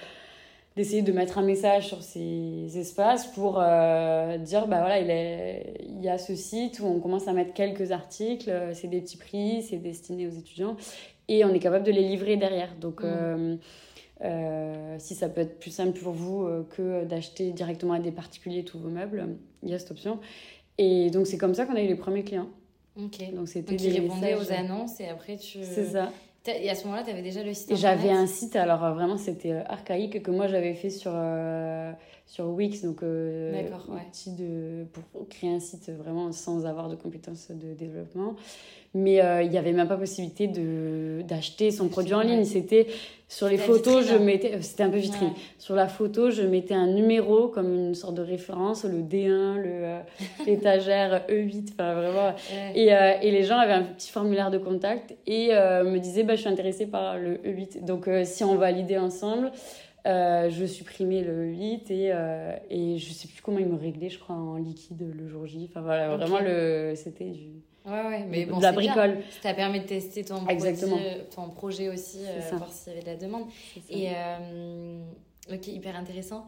d'essayer 0.75 1.01
de 1.01 1.11
mettre 1.11 1.37
un 1.37 1.43
message 1.43 1.87
sur 1.87 2.01
ces 2.01 2.77
espaces 2.77 3.27
pour 3.27 3.59
euh, 3.59 4.37
dire 4.37 4.67
bah 4.67 4.79
voilà 4.79 4.99
il, 4.99 5.09
est, 5.09 5.73
il 5.81 6.01
y 6.01 6.07
a 6.07 6.17
ce 6.17 6.35
site 6.35 6.79
où 6.79 6.85
on 6.85 6.99
commence 6.99 7.27
à 7.27 7.33
mettre 7.33 7.53
quelques 7.53 7.91
articles 7.91 8.49
euh, 8.49 8.73
c'est 8.73 8.87
des 8.87 9.01
petits 9.01 9.17
prix 9.17 9.63
c'est 9.63 9.77
destiné 9.77 10.27
aux 10.27 10.31
étudiants 10.31 10.77
et 11.27 11.43
on 11.43 11.53
est 11.53 11.59
capable 11.59 11.85
de 11.85 11.91
les 11.91 12.07
livrer 12.07 12.37
derrière 12.37 12.73
donc 12.79 13.03
mmh. 13.03 13.57
euh, 14.23 14.95
si 14.97 15.13
ça 15.13 15.27
peut 15.27 15.41
être 15.41 15.59
plus 15.59 15.71
simple 15.71 15.99
pour 15.99 16.13
vous 16.13 16.47
que 16.69 17.03
d'acheter 17.03 17.51
directement 17.51 17.93
à 17.93 17.99
des 17.99 18.11
particuliers 18.11 18.63
tous 18.63 18.79
vos 18.79 18.89
meubles 18.89 19.27
il 19.63 19.69
y 19.69 19.73
a 19.73 19.79
cette 19.79 19.91
option 19.91 20.19
et 20.77 21.09
donc 21.09 21.27
c'est 21.27 21.37
comme 21.37 21.53
ça 21.53 21.65
qu'on 21.65 21.75
a 21.75 21.81
eu 21.81 21.87
les 21.87 21.95
premiers 21.95 22.23
clients. 22.23 22.49
Ok. 22.97 23.33
Donc 23.33 23.47
c'était 23.47 23.75
des 23.75 23.89
répondaient 23.89 24.35
aux 24.35 24.51
annonces 24.51 24.99
et 24.99 25.07
après 25.07 25.37
tu 25.37 25.59
c'est 25.63 25.85
ça. 25.85 26.11
et 26.47 26.69
à 26.69 26.75
ce 26.75 26.83
moment-là, 26.85 27.03
tu 27.03 27.11
avais 27.11 27.21
déjà 27.21 27.43
le 27.43 27.53
site 27.53 27.75
J'avais 27.75 28.09
un 28.09 28.27
site, 28.27 28.55
alors 28.55 28.83
euh, 28.83 28.93
vraiment 28.93 29.17
c'était 29.17 29.53
euh, 29.53 29.63
archaïque, 29.67 30.21
que 30.21 30.31
moi 30.31 30.47
j'avais 30.47 30.73
fait 30.73 30.89
sur, 30.89 31.11
euh, 31.13 31.91
sur 32.31 32.45
Wix, 32.47 32.81
donc 32.81 33.03
euh, 33.03 33.67
outil 33.89 34.31
de, 34.31 34.85
pour 34.93 35.27
créer 35.27 35.53
un 35.53 35.59
site 35.59 35.89
vraiment 35.89 36.31
sans 36.31 36.65
avoir 36.65 36.87
de 36.87 36.95
compétences 36.95 37.51
de 37.51 37.73
développement 37.73 38.37
mais 38.93 39.21
euh, 39.21 39.41
il 39.41 39.49
n'y 39.49 39.57
avait 39.57 39.71
même 39.71 39.87
pas 39.87 39.95
possibilité 39.95 40.47
d'acheter 41.23 41.71
son 41.71 41.87
produit 41.87 42.13
en 42.13 42.21
ligne. 42.21 42.43
C'était 42.43 42.87
sur 43.29 43.47
les 43.47 43.57
photos, 43.57 44.05
je 44.05 44.15
mettais, 44.15 44.55
euh, 44.55 44.61
c'était 44.61 44.83
un 44.83 44.89
peu 44.89 44.97
vitrine. 44.97 45.31
Sur 45.57 45.75
la 45.75 45.87
photo, 45.87 46.29
je 46.29 46.41
mettais 46.41 46.73
un 46.73 46.87
numéro 46.87 47.47
comme 47.47 47.73
une 47.73 47.95
sorte 47.95 48.15
de 48.15 48.21
référence, 48.21 48.83
le 48.83 49.01
D1, 49.01 49.55
le 49.55 49.63
euh, 49.65 49.99
l'étagère 50.45 51.23
E8, 51.29 51.69
enfin 51.73 51.93
vraiment. 51.93 52.33
Et, 52.75 52.87
et, 52.87 53.31
les 53.31 53.43
gens 53.43 53.57
avaient 53.57 53.71
un 53.71 53.83
petit 53.83 54.11
formulaire 54.11 54.51
de 54.51 54.57
contact 54.57 55.15
et 55.25 55.49
me 55.49 55.97
disaient, 55.97 56.23
bah, 56.23 56.35
je 56.35 56.41
suis 56.41 56.49
intéressée 56.49 56.85
par 56.85 57.17
le 57.17 57.35
E8. 57.35 57.85
Donc 57.85 58.09
si 58.25 58.43
on 58.43 58.55
validait 58.55 58.97
ensemble. 58.97 59.51
Je 60.05 60.65
supprimais 60.65 61.21
le 61.21 61.45
8 61.45 61.91
et, 61.91 62.13
et 62.69 62.97
je 62.97 63.11
sais 63.13 63.27
plus 63.27 63.41
comment 63.41 63.59
ils 63.59 63.67
me 63.67 63.77
réglaient, 63.77 64.09
je 64.09 64.19
crois, 64.19 64.35
en 64.35 64.57
liquide 64.57 65.01
le 65.13 65.27
jour 65.27 65.45
J. 65.45 65.67
Enfin 65.69 65.81
voilà, 65.81 66.15
vraiment, 66.15 66.39
le, 66.39 66.93
c'était 66.95 67.29
du. 67.29 67.49
Ouais, 67.83 67.91
ouais, 67.91 68.25
mais 68.29 68.45
bon, 68.45 68.57
de 68.57 68.63
la 68.63 68.71
bricole. 68.71 69.13
Bien. 69.13 69.25
Ça 69.29 69.49
t'a 69.49 69.53
permis 69.55 69.79
de 69.79 69.85
tester 69.85 70.23
ton, 70.23 70.45
Exactement. 70.47 70.97
ton 71.33 71.49
projet 71.49 71.89
aussi, 71.89 72.19
voir 72.51 72.71
s'il 72.71 72.93
y 72.93 72.95
avait 72.95 73.01
de 73.03 73.11
la 73.11 73.15
demande. 73.15 73.45
Et 73.89 74.09
Ok, 75.51 75.67
hyper 75.67 75.95
intéressant. 75.95 76.45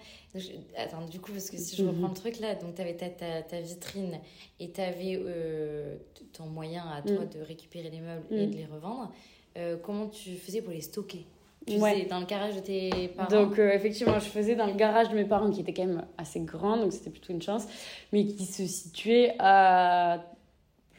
attends, 0.77 1.05
du 1.07 1.19
coup, 1.19 1.31
parce 1.31 1.49
que 1.49 1.57
si 1.57 1.75
je 1.75 1.83
reprends 1.83 2.09
le 2.09 2.13
truc 2.13 2.39
là, 2.39 2.53
donc 2.55 2.75
tu 2.75 2.81
avais 2.81 2.95
ta, 2.95 3.09
ta, 3.09 3.59
vitrine 3.59 4.19
et 4.59 4.71
tu 4.71 4.81
avais 4.81 5.19
euh, 5.19 5.97
ton 6.31 6.45
moyen 6.45 6.83
à 6.87 7.01
toi 7.01 7.25
mm. 7.25 7.29
de 7.29 7.39
récupérer 7.41 7.89
les 7.89 8.01
meubles 8.01 8.25
et 8.29 8.47
mm. 8.47 8.51
de 8.51 8.55
les 8.55 8.65
revendre. 8.65 9.11
Euh, 9.57 9.77
comment 9.77 10.07
tu 10.07 10.35
faisais 10.35 10.61
pour 10.61 10.73
les 10.73 10.81
stocker? 10.81 11.25
Tu 11.65 11.73
faisais 11.73 12.05
dans 12.05 12.19
le 12.19 12.25
garage 12.25 12.55
de 12.55 12.59
tes 12.61 13.07
parents 13.09 13.29
Donc, 13.29 13.59
euh, 13.59 13.71
effectivement, 13.71 14.19
je 14.19 14.29
faisais 14.29 14.55
dans 14.55 14.67
le 14.67 14.73
garage 14.73 15.09
de 15.09 15.15
mes 15.15 15.25
parents 15.25 15.49
qui 15.49 15.61
était 15.61 15.73
quand 15.73 15.85
même 15.85 16.05
assez 16.17 16.39
grand, 16.39 16.77
donc 16.77 16.93
c'était 16.93 17.09
plutôt 17.09 17.33
une 17.33 17.41
chance, 17.41 17.67
mais 18.11 18.25
qui 18.25 18.45
se 18.45 18.65
situait 18.65 19.35
à 19.39 20.23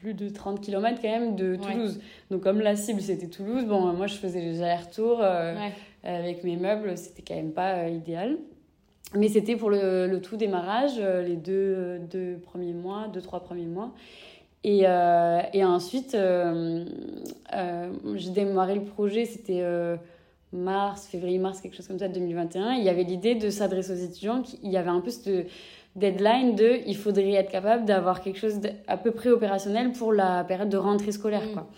plus 0.00 0.14
de 0.14 0.28
30 0.28 0.60
km 0.60 1.00
quand 1.00 1.08
même 1.08 1.36
de 1.36 1.56
Toulouse. 1.56 2.00
Donc, 2.30 2.42
comme 2.42 2.60
la 2.60 2.76
cible 2.76 3.00
c'était 3.00 3.28
Toulouse, 3.28 3.64
bon, 3.64 3.92
moi 3.92 4.06
je 4.06 4.14
faisais 4.14 4.40
les 4.40 4.62
allers-retours. 4.62 5.18
Ouais 5.20 5.72
avec 6.04 6.44
mes 6.44 6.56
meubles, 6.56 6.96
c'était 6.96 7.22
quand 7.22 7.34
même 7.34 7.52
pas 7.52 7.74
euh, 7.78 7.88
idéal. 7.88 8.36
Mais 9.14 9.28
c'était 9.28 9.56
pour 9.56 9.70
le, 9.70 10.18
tout 10.18 10.36
démarrage, 10.36 10.94
euh, 10.98 11.22
les 11.22 11.36
deux, 11.36 11.98
deux 12.10 12.38
premiers 12.38 12.72
mois, 12.72 13.08
deux, 13.12 13.22
trois 13.22 13.40
premiers 13.40 13.66
mois. 13.66 13.92
Et, 14.64 14.82
euh, 14.84 15.40
et 15.52 15.64
ensuite, 15.64 16.16
j'ai 18.14 18.30
démarré 18.30 18.74
le 18.74 18.84
projet, 18.84 19.26
c'était 19.26 19.62
mars, 20.54 21.06
février-mars, 21.06 21.60
quelque 21.60 21.76
chose 21.76 21.88
comme 21.88 21.98
ça, 21.98 22.08
2021. 22.08 22.74
Il 22.74 22.84
y 22.84 22.88
avait 22.88 23.02
l'idée 23.04 23.34
de 23.34 23.50
s'adresser 23.50 23.92
aux 23.92 24.04
étudiants. 24.04 24.42
Il 24.62 24.70
y 24.70 24.76
avait 24.76 24.90
un 24.90 25.00
peu 25.00 25.10
ce 25.10 25.44
deadline 25.96 26.56
de 26.56 26.80
il 26.86 26.96
faudrait 26.96 27.32
être 27.32 27.50
capable 27.50 27.84
d'avoir 27.84 28.20
quelque 28.20 28.38
chose 28.38 28.60
à 28.88 28.96
peu 28.96 29.12
près 29.12 29.30
opérationnel 29.30 29.92
pour 29.92 30.12
la 30.12 30.42
période 30.42 30.68
de 30.68 30.76
rentrée 30.76 31.12
scolaire 31.12 31.42
mmh. 31.42 31.52
quoi 31.52 31.68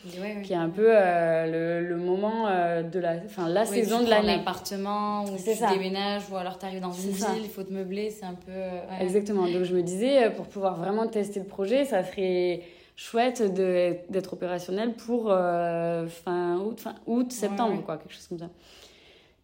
qui 0.43 0.55
est 0.55 0.57
un 0.57 0.71
peu 0.71 0.89
euh, 0.89 1.83
le, 1.83 1.87
le, 1.87 1.97
moment 1.97 2.47
euh, 2.49 2.83
de 2.83 2.99
la 2.99 3.17
enfin 3.27 3.47
la 3.49 3.67
saison 3.67 4.03
de 4.03 4.09
l'année 4.09 4.39
l'appartement 4.39 5.25
ou 5.25 5.37
tu 5.37 5.75
déménages 5.75 6.23
ou 6.31 6.37
alors 6.37 6.59
tu 6.59 6.65
arrives 6.65 6.81
dans 6.81 6.93
une 6.93 7.11
ville 7.11 7.43
il 7.43 7.51
faut 7.51 7.63
te 7.63 7.73
meubler 7.73 8.09
c'est 8.09 8.25
un 8.25 8.35
peu 8.35 8.53
euh, 8.53 8.81
exactement 9.01 9.47
donc 9.49 9.65
je 9.65 9.75
me 9.75 9.83
disais 9.83 10.31
pour 10.31 10.47
pouvoir 10.47 10.79
vraiment 10.79 11.07
tester 11.07 11.41
le 11.41 11.47
projet 11.47 11.85
ça 11.85 12.03
serait 12.03 12.63
chouette 12.97 13.43
d'être 13.55 14.33
opérationnel 14.33 14.95
pour 14.95 15.27
fin 15.27 16.57
août 16.59 16.81
fin 16.81 16.95
août 17.07 17.31
septembre 17.31 17.83
quoi 17.85 17.99
quelque 17.99 18.15
chose 18.15 18.27
comme 18.27 18.39
ça 18.39 18.49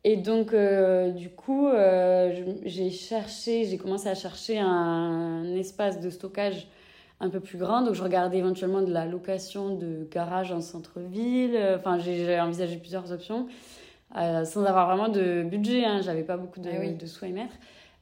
et 0.04 0.16
donc, 0.16 0.52
euh, 0.52 1.10
du 1.10 1.30
coup, 1.30 1.68
euh, 1.68 2.54
j'ai 2.64 2.90
cherché, 2.90 3.64
j'ai 3.64 3.78
commencé 3.78 4.08
à 4.08 4.14
chercher 4.14 4.58
un, 4.58 5.44
espace 5.54 6.00
de 6.00 6.10
stockage 6.10 6.66
un 7.20 7.28
peu 7.28 7.38
plus 7.38 7.56
grand. 7.56 7.82
Donc, 7.82 7.94
je 7.94 8.02
regardais 8.02 8.38
éventuellement 8.38 8.82
de 8.82 8.92
la 8.92 9.06
location 9.06 9.76
de 9.76 10.08
garage 10.10 10.50
en 10.50 10.60
centre-ville. 10.60 11.56
Enfin, 11.76 11.98
j'ai 12.00 12.40
envisagé 12.40 12.78
plusieurs 12.78 13.12
options 13.12 13.46
euh, 14.16 14.44
sans 14.44 14.64
avoir 14.64 14.88
vraiment 14.88 15.08
de 15.08 15.44
budget. 15.44 15.84
Hein. 15.84 16.00
J'avais 16.02 16.24
pas 16.24 16.36
beaucoup 16.36 16.58
de, 16.58 16.68
ah 16.68 16.86
de 16.86 17.06
sous 17.06 17.24
à 17.24 17.28
y 17.28 17.32
mettre. 17.32 17.54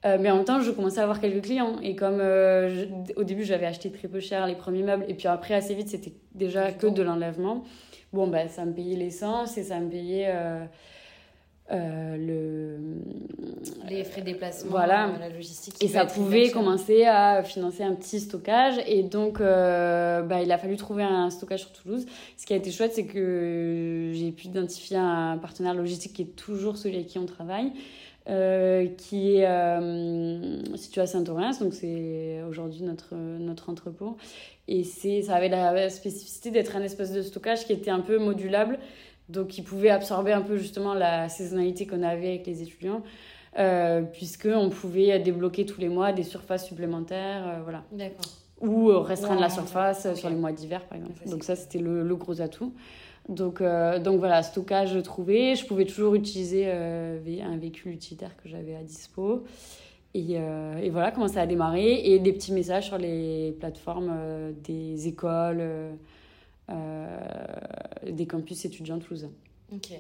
Mais 0.05 0.31
en 0.31 0.37
même 0.37 0.45
temps, 0.45 0.61
je 0.61 0.71
commençais 0.71 1.01
à 1.01 1.03
avoir 1.03 1.21
quelques 1.21 1.45
clients. 1.45 1.79
Et 1.83 1.95
comme 1.95 2.21
au 3.17 3.25
début, 3.25 3.45
j'avais 3.45 3.67
acheté 3.67 3.91
très 3.91 4.09
peu 4.09 4.21
cher 4.21 4.47
les 4.47 4.55
premiers 4.55 4.83
meubles, 4.83 5.05
et 5.09 5.15
puis 5.15 5.29
après, 5.29 5.55
assez 5.55 5.75
vite, 5.75 5.89
c'était 5.89 6.13
déjà 6.35 6.73
que 6.73 6.87
de 6.87 7.03
l'enlèvement. 7.03 7.65
Bon, 8.13 8.27
ben, 8.27 8.49
ça 8.49 8.65
me 8.65 8.73
payait 8.73 8.97
l'essence 8.97 9.57
et 9.57 9.63
ça 9.63 9.79
me 9.79 9.89
payait 9.89 10.33
euh, 11.73 12.17
le... 12.17 12.79
les 13.89 14.03
frais 14.03 14.23
de 14.23 14.27
déplacement, 14.27 14.71
voilà. 14.73 15.09
Euh, 15.09 15.19
la 15.21 15.29
logistique. 15.29 15.75
Et 15.81 15.87
ça 15.87 16.05
pouvait 16.05 16.51
commencer 16.51 17.05
à 17.05 17.45
financer 17.45 17.85
un 17.85 17.95
petit 17.95 18.19
stockage. 18.19 18.75
Et 18.89 19.05
donc, 19.05 19.41
euh, 19.41 20.23
bah, 20.23 20.43
il 20.43 20.51
a 20.51 20.59
fallu 20.59 20.77
trouver 20.77 21.05
un 21.05 21.31
stockage 21.31 21.61
sur 21.61 21.73
Toulouse. 21.73 22.07
Ce 22.37 22.45
qui 22.45 22.55
a 22.55 22.57
été 22.57 22.73
chouette, 22.73 22.93
c'est 22.95 23.07
que 23.07 24.11
j'ai 24.13 24.33
pu 24.33 24.49
identifier 24.49 24.97
un 24.97 25.39
partenaire 25.39 25.75
logistique 25.75 26.15
qui 26.15 26.23
est 26.23 26.37
toujours 26.37 26.77
celui 26.77 26.97
avec 26.97 27.07
qui 27.07 27.19
on 27.19 27.27
travaille. 27.27 27.73
Qui 28.97 29.37
est 29.37 30.77
situé 30.77 31.01
à 31.01 31.07
Saint-Orens, 31.07 31.59
donc 31.59 31.75
c'est 31.75 32.43
aujourd'hui 32.49 32.83
notre, 32.83 33.15
notre 33.15 33.71
entrepôt. 33.71 34.17
Et 34.69 34.85
ça 34.85 35.35
avait 35.35 35.49
la 35.49 35.91
spécificité 35.91 36.51
d'être 36.51 36.77
un 36.77 36.83
espace 36.83 37.13
de 37.13 37.23
stockage 37.23 37.67
qui 37.67 37.73
était 37.73 37.91
un 37.91 38.01
peu 38.01 38.19
modulable, 38.19 38.79
donc, 39.31 39.59
ils 39.59 39.63
pouvaient 39.63 39.91
absorber 39.91 40.33
un 40.33 40.43
peu 40.43 40.57
justement 40.57 40.93
la 40.93 41.29
saisonnalité 41.29 41.87
qu'on 41.87 42.03
avait 42.03 42.29
avec 42.29 42.47
les 42.47 42.63
étudiants, 42.63 43.03
euh, 43.59 44.03
puisqu'on 44.03 44.71
pouvait 44.71 45.19
débloquer 45.21 45.65
tous 45.65 45.81
les 45.81 45.89
mois 45.89 46.13
des 46.13 46.25
surfaces 46.25 46.67
supplémentaires. 46.67 47.47
Euh, 47.47 47.61
voilà. 47.63 47.85
Ou 48.61 48.89
restreindre 49.01 49.41
la 49.41 49.49
surface 49.49 50.13
sur 50.15 50.29
les 50.29 50.37
mois 50.37 50.53
d'hiver, 50.53 50.85
par 50.85 50.99
exemple. 50.99 51.27
donc, 51.27 51.45
ça, 51.45 51.57
c'était 51.57 51.79
le, 51.79 52.15
gros 52.17 52.41
atout. 52.41 52.75
Donc, 53.29 53.61
euh, 53.61 53.99
donc 53.99 54.19
voilà, 54.19 54.43
stockage 54.43 55.01
trouvé. 55.03 55.55
Je 55.55 55.67
pouvais 55.67 55.85
toujours 55.85 56.15
utiliser 56.15 56.65
euh, 56.67 57.21
un 57.43 57.57
véhicule 57.57 57.93
utilitaire 57.93 58.37
que 58.37 58.49
j'avais 58.49 58.75
à 58.75 58.83
dispo. 58.83 59.45
Et, 60.13 60.33
et, 60.33 60.91
voilà 60.91 61.13
comment 61.13 61.29
ça 61.29 61.43
a 61.43 61.47
démarré. 61.47 62.01
Et 62.05 62.19
des 62.19 62.33
petits 62.33 62.53
messages 62.53 62.87
sur 62.87 62.99
les 62.99 63.55
plateformes 63.61 64.53
des 64.65 65.07
écoles 65.07 65.63
euh, 66.71 67.19
des 68.07 68.27
campus 68.27 68.65
étudiants 68.65 68.99
toulousains. 68.99 69.33
Ok. 69.73 69.91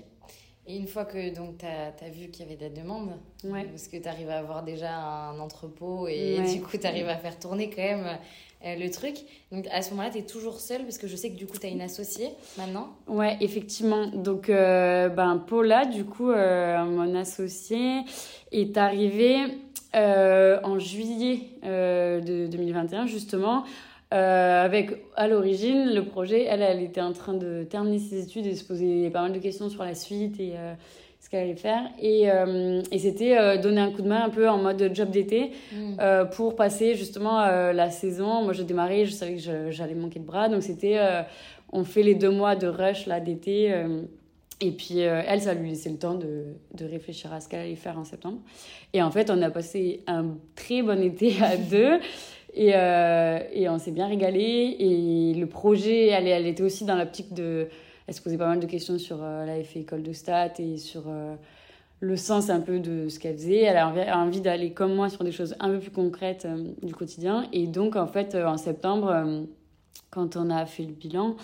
Et 0.67 0.77
une 0.77 0.87
fois 0.87 1.05
que 1.05 1.31
tu 1.31 1.67
as, 1.67 2.11
vu 2.11 2.29
qu'il 2.29 2.45
y 2.45 2.49
avait 2.49 2.57
des 2.57 2.71
demandes, 2.71 3.11
parce 3.43 3.89
que 3.89 3.97
tu 3.97 4.09
arrives 4.09 4.31
à 4.31 4.39
avoir 4.39 4.63
déjà 4.63 4.95
un 4.95 5.41
entrepôt 5.41 6.07
et 6.07 6.41
du 6.43 6.63
coup 6.63 6.77
tu 6.77 6.87
arrives 6.87 7.09
à 7.09 7.17
faire 7.17 7.39
tourner 7.39 7.71
quand 7.71 7.83
même 7.83 8.19
euh, 8.65 8.77
le 8.77 8.91
truc. 8.91 9.17
Donc 9.53 9.67
à 9.73 9.83
ce 9.83 9.91
moment-là, 9.91 10.11
tu 10.11 10.19
es 10.19 10.23
toujours 10.23 10.61
seule 10.61 10.83
parce 10.83 10.99
que 10.99 11.07
je 11.07 11.17
sais 11.17 11.31
que 11.31 11.37
du 11.37 11.47
coup 11.47 11.59
tu 11.59 11.67
as 11.67 11.71
une 11.71 11.81
associée 11.81 12.31
maintenant. 12.57 12.89
Ouais, 13.09 13.37
effectivement. 13.41 14.07
Donc 14.09 14.49
euh, 14.49 15.09
ben, 15.09 15.39
Paula, 15.39 15.85
du 15.87 16.05
coup, 16.05 16.27
mon 16.33 17.15
associée, 17.15 18.01
est 18.53 18.77
arrivée 18.77 19.39
en 19.95 20.79
juillet 20.79 21.41
de 21.63 22.47
2021 22.47 23.07
justement 23.07 23.65
euh, 24.13 24.65
avec 24.65 24.91
à 25.15 25.29
l'origine 25.29 25.95
le 25.95 26.05
projet, 26.05 26.45
elle, 26.45 26.63
elle 26.63 26.83
était 26.83 27.01
en 27.01 27.13
train 27.13 27.33
de 27.33 27.63
terminer 27.63 28.01
ses 28.01 28.25
études 28.25 28.45
et 28.45 28.57
se 28.57 28.65
poser 28.65 29.09
pas 29.11 29.23
mal 29.23 29.33
de 29.33 29.39
questions 29.39 29.69
sur 29.69 29.85
la 29.85 29.95
suite 29.95 30.41
euh, 30.41 30.75
ce 31.21 31.29
qu'elle 31.29 31.45
allait 31.45 31.55
faire. 31.55 31.83
Et, 32.01 32.31
euh, 32.31 32.83
et 32.91 32.99
c'était 32.99 33.59
donner 33.59 33.81
un 33.81 33.91
coup 33.91 34.03
de 34.03 34.09
main 34.09 34.25
un 34.25 34.31
peu 34.31 34.49
en 34.49 34.59
mode 34.59 34.91
job 34.95 35.11
d'été 35.11 35.53
mm. 35.73 35.97
pour 36.33 36.57
passer 36.57 36.95
justement 36.95 37.47
la 37.47 37.91
saison. 37.91 38.43
Moi, 38.43 38.53
je 38.53 38.63
démarrais, 38.63 39.05
je 39.07 39.13
savais 39.13 39.37
que 39.37 39.71
j'allais 39.71 39.95
manquer 39.95 40.19
de 40.19 40.25
bras, 40.25 40.49
donc 40.49 40.63
c'était 40.63 40.99
on 41.73 41.85
fait 41.85 42.03
les 42.03 42.15
deux 42.15 42.31
mois 42.31 42.57
de 42.57 42.67
rush 42.67 43.07
là 43.07 43.21
d'été. 43.21 43.73
Et 44.63 44.73
puis 44.73 44.99
elle, 44.99 45.41
ça 45.41 45.55
lui 45.55 45.71
laissait 45.71 45.91
le 45.91 45.99
temps 45.99 46.15
de, 46.15 46.45
de 46.75 46.85
réfléchir 46.85 47.33
à 47.33 47.41
ce 47.41 47.49
qu'elle 47.49 47.61
allait 47.61 47.77
faire 47.77 47.99
en 47.99 48.05
septembre. 48.05 48.39
Et 48.93 49.03
en 49.03 49.11
fait, 49.11 49.31
on 49.31 49.41
a 49.43 49.51
passé 49.51 50.03
un 50.07 50.37
très 50.55 50.83
bon 50.83 51.03
été 51.03 51.35
à 51.43 51.57
deux. 51.71 52.01
Et, 52.55 52.73
euh, 52.75 53.39
et 53.53 53.69
on 53.69 53.79
s'est 53.79 53.91
bien 53.91 54.09
régalé. 54.09 54.77
Et 54.79 55.35
le 55.35 55.47
projet, 55.47 56.09
elle, 56.09 56.27
elle 56.27 56.47
était 56.47 56.63
aussi 56.63 56.85
dans 56.85 56.97
l'optique 56.97 57.33
de. 57.35 57.69
Elle 58.11 58.17
se 58.17 58.23
posait 58.23 58.39
pas 58.39 58.49
mal 58.49 58.59
de 58.59 58.67
questions 58.67 58.99
sur. 58.99 59.19
Euh, 59.23 59.63
fait 59.63 59.83
école 59.83 60.03
de 60.03 60.13
stat 60.13 60.55
et 60.59 60.79
sur 60.79 61.05
euh, 61.07 61.37
le 62.01 62.17
sens 62.17 62.51
un 62.51 62.61
peu 62.61 62.81
de 62.81 63.09
ce 63.09 63.21
qu'elle 63.21 63.37
faisait. 63.37 63.61
Elle 63.61 63.77
a 63.77 64.19
envie 64.19 64.41
d'aller 64.41 64.73
comme 64.73 64.97
moi 64.97 65.09
sur 65.09 65.23
des 65.23 65.31
choses 65.31 65.55
un 65.61 65.69
peu 65.69 65.79
plus 65.79 65.93
concrètes 65.93 66.45
du 66.83 66.93
quotidien. 66.93 67.47
Et 67.53 67.69
donc, 67.69 67.95
en 67.95 68.09
fait, 68.09 68.35
en 68.35 68.57
septembre, 68.57 69.47
quand 70.11 70.35
on 70.35 70.51
a 70.51 70.67
fait 70.67 70.83
le 70.83 70.93
bilan, 70.93 71.37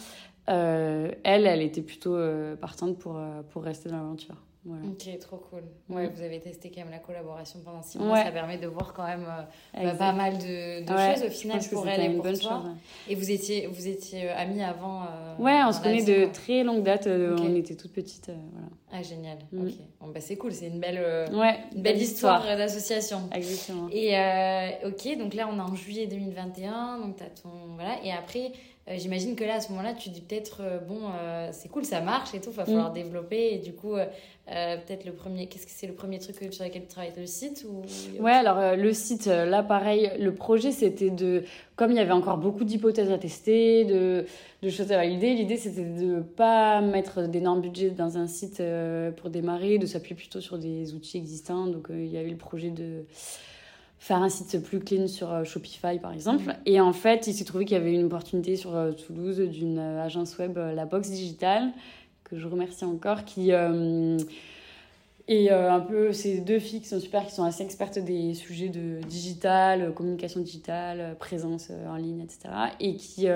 elle, 0.48 1.16
elle 1.22 1.62
était 1.62 1.82
plutôt 1.82 2.18
partante 2.60 2.98
pour, 2.98 3.16
pour 3.52 3.62
rester 3.62 3.88
dans 3.88 3.98
l'aventure. 3.98 4.34
Ok, 4.68 5.18
trop 5.20 5.36
cool. 5.36 5.62
Ouais, 5.88 6.08
vous 6.08 6.22
avez 6.22 6.40
testé 6.40 6.70
quand 6.70 6.80
même 6.80 6.90
la 6.90 6.98
collaboration 6.98 7.60
pendant 7.64 7.82
six 7.82 7.98
mois. 7.98 8.22
Ça 8.24 8.32
permet 8.32 8.58
de 8.58 8.66
voir 8.66 8.92
quand 8.92 9.04
même 9.06 9.26
euh, 9.28 9.82
bah, 9.84 9.94
pas 9.94 10.12
mal 10.12 10.38
de, 10.38 10.82
de 10.84 11.14
choses 11.14 11.24
au 11.26 11.30
final 11.30 11.60
pour 11.70 11.86
elle 11.88 12.10
et 12.10 12.14
pour 12.14 12.24
toi. 12.24 12.34
Chose, 12.34 12.62
et 13.08 13.14
vous 13.14 13.30
étiez, 13.30 13.66
vous 13.68 13.86
étiez 13.86 14.28
euh, 14.28 14.36
amis 14.36 14.62
avant 14.62 15.02
euh, 15.02 15.36
Ouais, 15.38 15.60
on 15.64 15.72
se 15.72 15.80
connaît 15.80 16.02
de 16.02 16.32
très 16.32 16.64
longue 16.64 16.82
date. 16.82 17.06
On 17.06 17.54
était 17.54 17.76
toutes 17.76 17.92
petites. 17.92 18.26
voilà. 18.26 18.68
Ah, 18.92 19.02
génial. 19.02 19.38
Mm. 19.52 19.66
Ok. 19.66 19.74
Bon, 20.00 20.08
bah, 20.08 20.20
c'est 20.20 20.36
cool. 20.36 20.52
C'est 20.52 20.68
une 20.68 20.80
belle, 20.80 21.28
une 21.74 21.82
belle 21.82 22.00
histoire, 22.00 22.42
d'association. 22.44 23.28
Exactement. 23.32 23.88
Et 23.92 24.14
ok, 24.84 25.18
donc 25.18 25.34
là, 25.34 25.48
on 25.52 25.58
est 25.58 25.62
en 25.70 25.74
juillet 25.74 26.06
2021. 26.06 26.98
Donc, 26.98 27.20
as 27.22 27.40
ton. 27.40 27.50
Voilà. 27.76 28.02
Et 28.04 28.12
après, 28.12 28.52
J'imagine 28.88 29.34
que 29.34 29.42
là, 29.42 29.56
à 29.56 29.60
ce 29.60 29.70
moment-là, 29.70 29.94
tu 29.94 30.10
dis 30.10 30.20
peut-être, 30.20 30.62
bon, 30.88 31.00
c'est 31.50 31.68
cool, 31.68 31.84
ça 31.84 32.00
marche 32.00 32.34
et 32.34 32.40
tout, 32.40 32.50
il 32.50 32.56
va 32.56 32.64
falloir 32.64 32.90
mm. 32.90 32.94
développer. 32.94 33.54
Et 33.54 33.58
du 33.58 33.72
coup, 33.72 33.94
peut-être 34.46 35.04
le 35.04 35.12
premier, 35.12 35.48
qu'est-ce 35.48 35.66
que 35.66 35.72
c'est 35.74 35.88
le 35.88 35.92
premier 35.92 36.20
truc 36.20 36.36
sur 36.52 36.64
lequel 36.64 36.82
tu 36.82 36.88
travailles? 36.88 37.12
Le 37.16 37.26
site 37.26 37.66
ou... 37.68 37.82
Ouais, 38.22 38.30
alors 38.30 38.76
le 38.76 38.92
site, 38.92 39.26
là, 39.26 39.64
pareil, 39.64 40.12
le 40.20 40.32
projet, 40.32 40.70
c'était 40.70 41.10
de, 41.10 41.42
comme 41.74 41.90
il 41.90 41.96
y 41.96 42.00
avait 42.00 42.12
encore 42.12 42.38
beaucoup 42.38 42.62
d'hypothèses 42.62 43.10
à 43.10 43.18
tester, 43.18 43.84
de, 43.86 44.24
de 44.62 44.70
choses 44.70 44.92
à 44.92 44.96
valider, 44.96 45.34
l'idée, 45.34 45.56
c'était 45.56 45.82
de 45.82 46.20
pas 46.20 46.80
mettre 46.80 47.26
d'énormes 47.26 47.62
budgets 47.62 47.90
dans 47.90 48.18
un 48.18 48.28
site 48.28 48.62
pour 49.16 49.30
démarrer, 49.30 49.78
de 49.78 49.86
s'appuyer 49.86 50.14
plutôt 50.14 50.40
sur 50.40 50.58
des 50.58 50.94
outils 50.94 51.16
existants. 51.16 51.66
Donc, 51.66 51.88
il 51.90 52.06
y 52.06 52.16
a 52.16 52.22
eu 52.22 52.30
le 52.30 52.36
projet 52.36 52.70
de 52.70 53.04
faire 53.98 54.22
un 54.22 54.28
site 54.28 54.62
plus 54.62 54.80
clean 54.80 55.08
sur 55.08 55.32
euh, 55.32 55.44
Shopify 55.44 55.98
par 55.98 56.12
exemple. 56.12 56.44
Mhm. 56.44 56.56
Et 56.66 56.80
en 56.80 56.92
fait, 56.92 57.26
il 57.26 57.34
s'est 57.34 57.44
trouvé 57.44 57.64
qu'il 57.64 57.76
y 57.76 57.80
avait 57.80 57.94
une 57.94 58.04
opportunité 58.04 58.56
sur 58.56 58.76
euh, 58.76 58.92
Toulouse 58.92 59.40
d'une 59.40 59.78
euh, 59.78 60.04
agence 60.04 60.38
web, 60.38 60.56
la 60.58 60.84
Box 60.84 61.10
Digital, 61.10 61.72
que 62.24 62.38
je 62.38 62.46
remercie 62.46 62.84
encore, 62.84 63.24
qui 63.24 63.52
et 65.28 65.50
un 65.50 65.80
peu 65.80 66.12
ces 66.12 66.38
deux 66.38 66.60
filles 66.60 66.80
qui 66.80 66.86
sont 66.86 67.00
super, 67.00 67.26
qui 67.26 67.34
sont 67.34 67.42
assez 67.42 67.64
expertes 67.64 67.98
des 67.98 68.34
sujets 68.34 68.68
de 68.68 69.00
digital, 69.08 69.92
communication 69.92 70.40
digitale, 70.40 71.16
présence 71.18 71.72
en 71.88 71.96
ligne, 71.96 72.20
etc. 72.20 72.54
Et 72.78 72.94
qui 72.94 73.26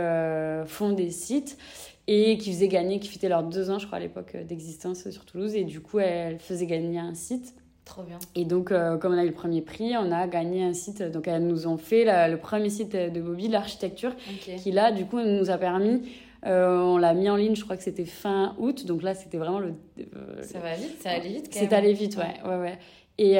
font 0.66 0.92
des 0.92 1.10
sites 1.10 1.58
et 2.06 2.38
qui 2.38 2.52
faisaient 2.52 2.68
gagner, 2.68 3.00
qui 3.00 3.08
fêtaient 3.08 3.28
leurs 3.28 3.42
deux 3.42 3.70
ans, 3.70 3.80
je 3.80 3.86
crois, 3.86 3.98
à 3.98 4.00
l'époque 4.00 4.36
d'existence 4.36 5.10
sur 5.10 5.24
Toulouse. 5.24 5.56
Et 5.56 5.64
du 5.64 5.80
coup, 5.80 5.98
elles 5.98 6.38
faisaient 6.38 6.66
gagner 6.66 7.00
un 7.00 7.14
site 7.14 7.54
Trop 7.84 8.02
bien. 8.02 8.18
Et 8.34 8.44
donc, 8.44 8.70
euh, 8.70 8.96
comme 8.98 9.14
on 9.14 9.18
a 9.18 9.24
eu 9.24 9.28
le 9.28 9.32
premier 9.32 9.62
prix, 9.62 9.96
on 9.96 10.12
a 10.12 10.26
gagné 10.28 10.62
un 10.64 10.74
site. 10.74 11.02
Donc, 11.02 11.26
elles 11.26 11.46
nous 11.46 11.66
ont 11.66 11.76
fait 11.76 12.04
le 12.28 12.36
premier 12.36 12.70
site 12.70 12.92
de 12.94 13.20
Bobby, 13.20 13.48
l'architecture, 13.48 14.14
qui 14.62 14.70
là, 14.70 14.92
du 14.92 15.06
coup, 15.06 15.20
nous 15.20 15.50
a 15.50 15.58
permis. 15.58 16.02
Euh, 16.46 16.78
on 16.78 16.96
l'a 16.96 17.12
mis 17.12 17.28
en 17.28 17.36
ligne, 17.36 17.54
je 17.54 17.64
crois 17.64 17.76
que 17.76 17.82
c'était 17.82 18.06
fin 18.06 18.54
août. 18.58 18.86
Donc 18.86 19.02
là, 19.02 19.14
c'était 19.14 19.38
vraiment 19.38 19.58
le. 19.58 19.74
Euh, 19.98 20.42
ça 20.42 20.58
va 20.58 20.74
vite, 20.74 21.02
ça 21.02 21.10
allait 21.10 21.28
vite 21.28 21.48
C'est 21.50 21.72
allé 21.72 21.92
vite, 21.92 22.16
ouais. 22.16 22.48
ouais, 22.48 22.56
ouais. 22.58 22.78
Et, 23.18 23.34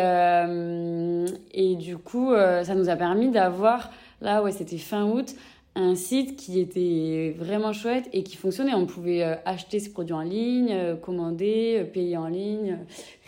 et 1.52 1.76
du 1.76 1.96
coup, 1.96 2.34
ça 2.34 2.74
nous 2.74 2.90
a 2.90 2.96
permis 2.96 3.30
d'avoir. 3.30 3.90
Là, 4.20 4.42
ouais, 4.42 4.52
c'était 4.52 4.76
fin 4.76 5.06
août 5.06 5.34
un 5.74 5.94
site 5.94 6.36
qui 6.36 6.58
était 6.58 7.34
vraiment 7.38 7.72
chouette 7.72 8.08
et 8.12 8.22
qui 8.22 8.36
fonctionnait. 8.36 8.74
On 8.74 8.86
pouvait 8.86 9.22
euh, 9.22 9.36
acheter 9.44 9.78
ses 9.78 9.90
produits 9.90 10.14
en 10.14 10.22
ligne, 10.22 10.72
euh, 10.72 10.96
commander, 10.96 11.78
euh, 11.80 11.84
payer 11.84 12.16
en 12.16 12.26
ligne, 12.26 12.78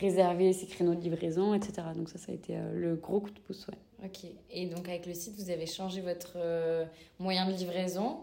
réserver 0.00 0.52
ses 0.52 0.66
créneaux 0.66 0.94
de 0.94 1.00
livraison, 1.00 1.54
etc. 1.54 1.82
Donc 1.96 2.08
ça, 2.08 2.18
ça 2.18 2.32
a 2.32 2.34
été 2.34 2.56
le 2.74 2.96
gros 2.96 3.20
coup 3.20 3.30
de 3.30 3.38
pouce. 3.40 3.66
Ouais. 3.68 4.06
Ok. 4.06 4.30
Et 4.50 4.66
donc 4.66 4.88
avec 4.88 5.06
le 5.06 5.14
site, 5.14 5.34
vous 5.36 5.50
avez 5.50 5.66
changé 5.66 6.00
votre 6.00 6.36
moyen 7.20 7.46
de 7.46 7.52
livraison 7.52 8.18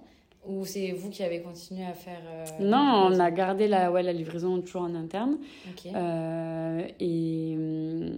ou 0.49 0.65
c'est 0.65 0.91
vous 0.91 1.09
qui 1.09 1.23
avez 1.23 1.41
continué 1.41 1.85
à 1.85 1.93
faire 1.93 2.21
euh, 2.27 2.45
Non, 2.59 3.09
on 3.11 3.19
a 3.19 3.29
gardé 3.29 3.67
la, 3.67 3.91
ouais, 3.91 4.01
la 4.01 4.13
livraison 4.13 4.59
toujours 4.61 4.81
en 4.81 4.95
interne. 4.95 5.37
Euh, 5.85 6.81
et 6.99 7.55
euh, 7.55 8.09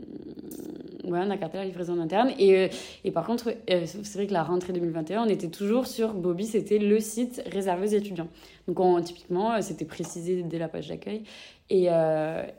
ouais, 1.03 1.19
on 1.21 1.29
a 1.29 1.35
gardé 1.35 1.57
la 1.57 1.65
livraison 1.65 1.93
en 1.93 1.99
interne. 1.99 2.31
Et, 2.39 2.69
et 3.03 3.11
par 3.11 3.25
contre, 3.25 3.53
c'est 3.67 4.13
vrai 4.13 4.27
que 4.27 4.33
la 4.33 4.43
rentrée 4.43 4.71
2021, 4.71 5.25
on 5.25 5.29
était 5.29 5.49
toujours 5.49 5.87
sur 5.87 6.13
Bobby, 6.13 6.45
c'était 6.45 6.79
le 6.79 6.99
site 7.01 7.43
réservé 7.51 7.87
aux 7.87 7.91
étudiants. 7.91 8.29
Donc 8.67 8.79
on, 8.79 9.01
typiquement, 9.01 9.61
c'était 9.61 9.85
précisé 9.85 10.41
dès 10.43 10.57
la 10.57 10.69
page 10.69 10.87
d'accueil. 10.87 11.23
Et, 11.69 11.87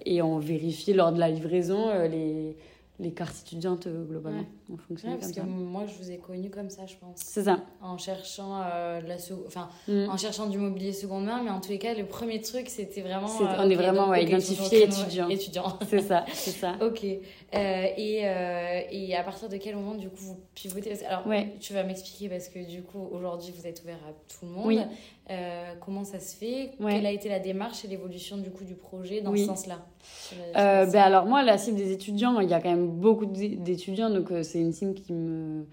et 0.07 0.23
on 0.23 0.39
vérifiait 0.39 0.95
lors 0.95 1.13
de 1.13 1.19
la 1.19 1.29
livraison 1.31 1.91
les 2.09 2.57
les 2.99 3.13
cartes 3.13 3.37
étudiantes 3.47 3.87
euh, 3.87 4.05
globalement 4.05 4.45
on 4.71 4.77
fonctionne 4.77 5.19
parce 5.19 5.33
que 5.33 5.41
moi 5.41 5.85
je 5.87 5.95
vous 6.03 6.11
ai 6.11 6.19
connu 6.19 6.51
comme 6.51 6.71
ça 6.71 6.87
je 6.87 6.95
pense. 6.97 7.17
C'est 7.17 7.45
ça. 7.45 7.61
En 7.81 7.99
cherchant 7.99 8.61
euh, 8.63 9.01
la 9.01 9.17
enfin 9.47 9.69
mm. 9.89 10.09
en 10.11 10.17
cherchant 10.17 10.47
du 10.47 10.59
mobilier 10.59 10.93
seconde 10.93 11.25
main 11.25 11.43
mais 11.43 11.51
en 11.51 11.61
tous 11.61 11.71
les 11.71 11.79
cas 11.79 11.95
le 11.95 12.07
premier 12.07 12.41
truc 12.41 12.69
c'était 12.69 13.01
vraiment 13.01 13.29
euh, 13.41 13.57
on 13.59 13.71
est 13.71 13.75
vraiment 13.75 14.09
ouais, 14.09 14.25
identifié 14.25 14.85
étudiant. 14.85 15.29
étudiant. 15.29 15.79
C'est 15.89 16.01
ça 16.03 16.25
c'est 16.33 16.51
ça. 16.51 16.77
Ok 16.81 17.05
et, 17.05 17.21
et 17.55 19.17
à 19.17 19.23
partir 19.23 19.49
de 19.49 19.57
quel 19.57 19.77
moment 19.77 19.95
du 19.95 20.09
coup 20.09 20.17
vous 20.21 20.41
pivotez? 20.55 21.05
Alors 21.07 21.27
ouais. 21.27 21.55
tu 21.61 21.73
vas 21.73 21.83
m'expliquer 21.83 22.29
parce 22.29 22.49
que 22.49 22.59
du 22.59 22.83
coup 22.83 23.09
aujourd'hui 23.11 23.53
vous 23.57 23.67
êtes 23.67 23.83
ouvert 23.83 24.01
à 24.09 24.13
tout 24.13 24.47
le 24.47 24.53
monde. 24.53 24.67
Oui. 24.67 24.81
Euh, 25.33 25.75
comment 25.81 26.05
ça 26.05 26.21
se 26.21 26.37
fait? 26.37 26.73
Quelle 26.79 27.07
a 27.07 27.11
été 27.11 27.29
la 27.29 27.39
démarche 27.39 27.85
et 27.85 27.89
l'évolution 27.89 28.37
du 28.37 28.51
coup 28.51 28.65
du 28.65 28.75
projet 28.75 29.21
dans 29.21 29.35
ce 29.35 29.45
sens-là? 29.45 29.87
Euh, 30.57 30.87
ben 30.87 31.01
Alors 31.01 31.27
moi, 31.27 31.43
la 31.43 31.59
cible 31.59 31.79
des 31.79 31.93
étudiants, 31.93 32.39
il 32.41 32.51
y 32.51 32.55
a 32.55 32.61
quand 32.61 32.71
même 32.71 32.89
beaucoup 32.89 33.27
d'étudiants, 33.27 34.11
donc 34.11 34.31
euh, 34.31 34.43
c'est 34.43 34.61
une 34.61 34.73
cible 34.73 34.95
qui 34.95 35.13
me 35.13 35.65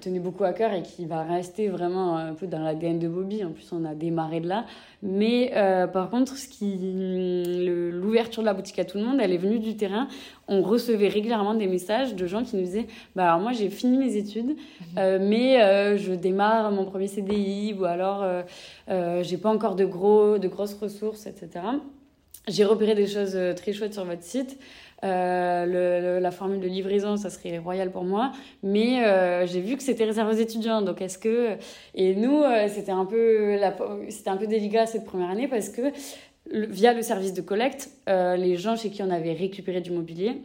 tenait 0.00 0.20
beaucoup 0.20 0.44
à 0.44 0.52
cœur 0.52 0.72
et 0.72 0.82
qui 0.82 1.06
va 1.06 1.22
rester 1.22 1.68
vraiment 1.68 2.16
un 2.16 2.34
peu 2.34 2.46
dans 2.46 2.58
l'ADN 2.58 2.98
de 2.98 3.08
Bobby. 3.08 3.44
En 3.44 3.50
plus, 3.50 3.72
on 3.72 3.84
a 3.84 3.94
démarré 3.94 4.40
de 4.40 4.48
là. 4.48 4.64
Mais 5.02 5.52
euh, 5.54 5.86
par 5.86 6.10
contre, 6.10 6.36
ce 6.36 6.48
qui, 6.48 6.78
l'ouverture 7.92 8.42
de 8.42 8.46
la 8.46 8.54
boutique 8.54 8.78
à 8.78 8.84
tout 8.84 8.98
le 8.98 9.04
monde, 9.04 9.18
elle 9.20 9.32
est 9.32 9.38
venue 9.38 9.58
du 9.58 9.76
terrain. 9.76 10.08
On 10.48 10.62
recevait 10.62 11.08
régulièrement 11.08 11.54
des 11.54 11.66
messages 11.66 12.14
de 12.14 12.26
gens 12.26 12.44
qui 12.44 12.56
nous 12.56 12.62
disaient 12.62 12.86
bah 13.16 13.28
alors 13.28 13.40
moi 13.40 13.52
j'ai 13.52 13.70
fini 13.70 13.96
mes 13.96 14.16
études, 14.16 14.48
mhm. 14.48 14.56
euh, 14.98 15.18
mais 15.20 15.62
euh, 15.62 15.96
je 15.96 16.12
démarre 16.12 16.70
mon 16.70 16.84
premier 16.84 17.06
CDI 17.08 17.74
ou 17.78 17.84
alors 17.84 18.24
j'ai 19.22 19.36
pas 19.38 19.50
encore 19.50 19.76
de 19.76 19.84
gros, 19.84 20.38
de 20.38 20.48
grosses 20.48 20.74
ressources, 20.74 21.26
etc. 21.26 21.60
J'ai 22.48 22.64
repéré 22.64 22.94
des 22.94 23.06
choses 23.06 23.38
très 23.56 23.72
chouettes 23.72 23.94
sur 23.94 24.04
votre 24.04 24.22
site. 24.22 24.58
Euh, 25.04 26.20
la 26.20 26.30
formule 26.30 26.60
de 26.60 26.68
livraison, 26.68 27.16
ça 27.16 27.30
serait 27.30 27.58
royal 27.58 27.90
pour 27.90 28.04
moi. 28.04 28.32
Mais 28.62 29.04
euh, 29.04 29.46
j'ai 29.46 29.60
vu 29.60 29.76
que 29.76 29.82
c'était 29.82 30.04
réservé 30.04 30.34
aux 30.34 30.38
étudiants. 30.38 30.82
Donc, 30.82 31.00
est-ce 31.02 31.18
que. 31.18 31.56
Et 31.94 32.14
nous, 32.14 32.42
euh, 32.42 32.68
c'était 32.68 32.92
un, 32.92 33.04
peu 33.04 33.58
c'était 34.08 34.30
un 34.30 34.36
peu 34.36 34.46
délicat 34.46 34.86
cette 34.86 35.04
première 35.04 35.30
année 35.30 35.48
parce 35.48 35.68
que 35.68 35.92
via 36.50 36.92
le 36.92 37.02
service 37.02 37.34
de 37.34 37.40
collecte, 37.40 37.90
les 38.06 38.56
gens 38.56 38.76
chez 38.76 38.90
qui 38.90 39.02
on 39.02 39.10
avait 39.10 39.32
récupéré 39.32 39.80
du 39.80 39.92
mobilier, 39.92 40.42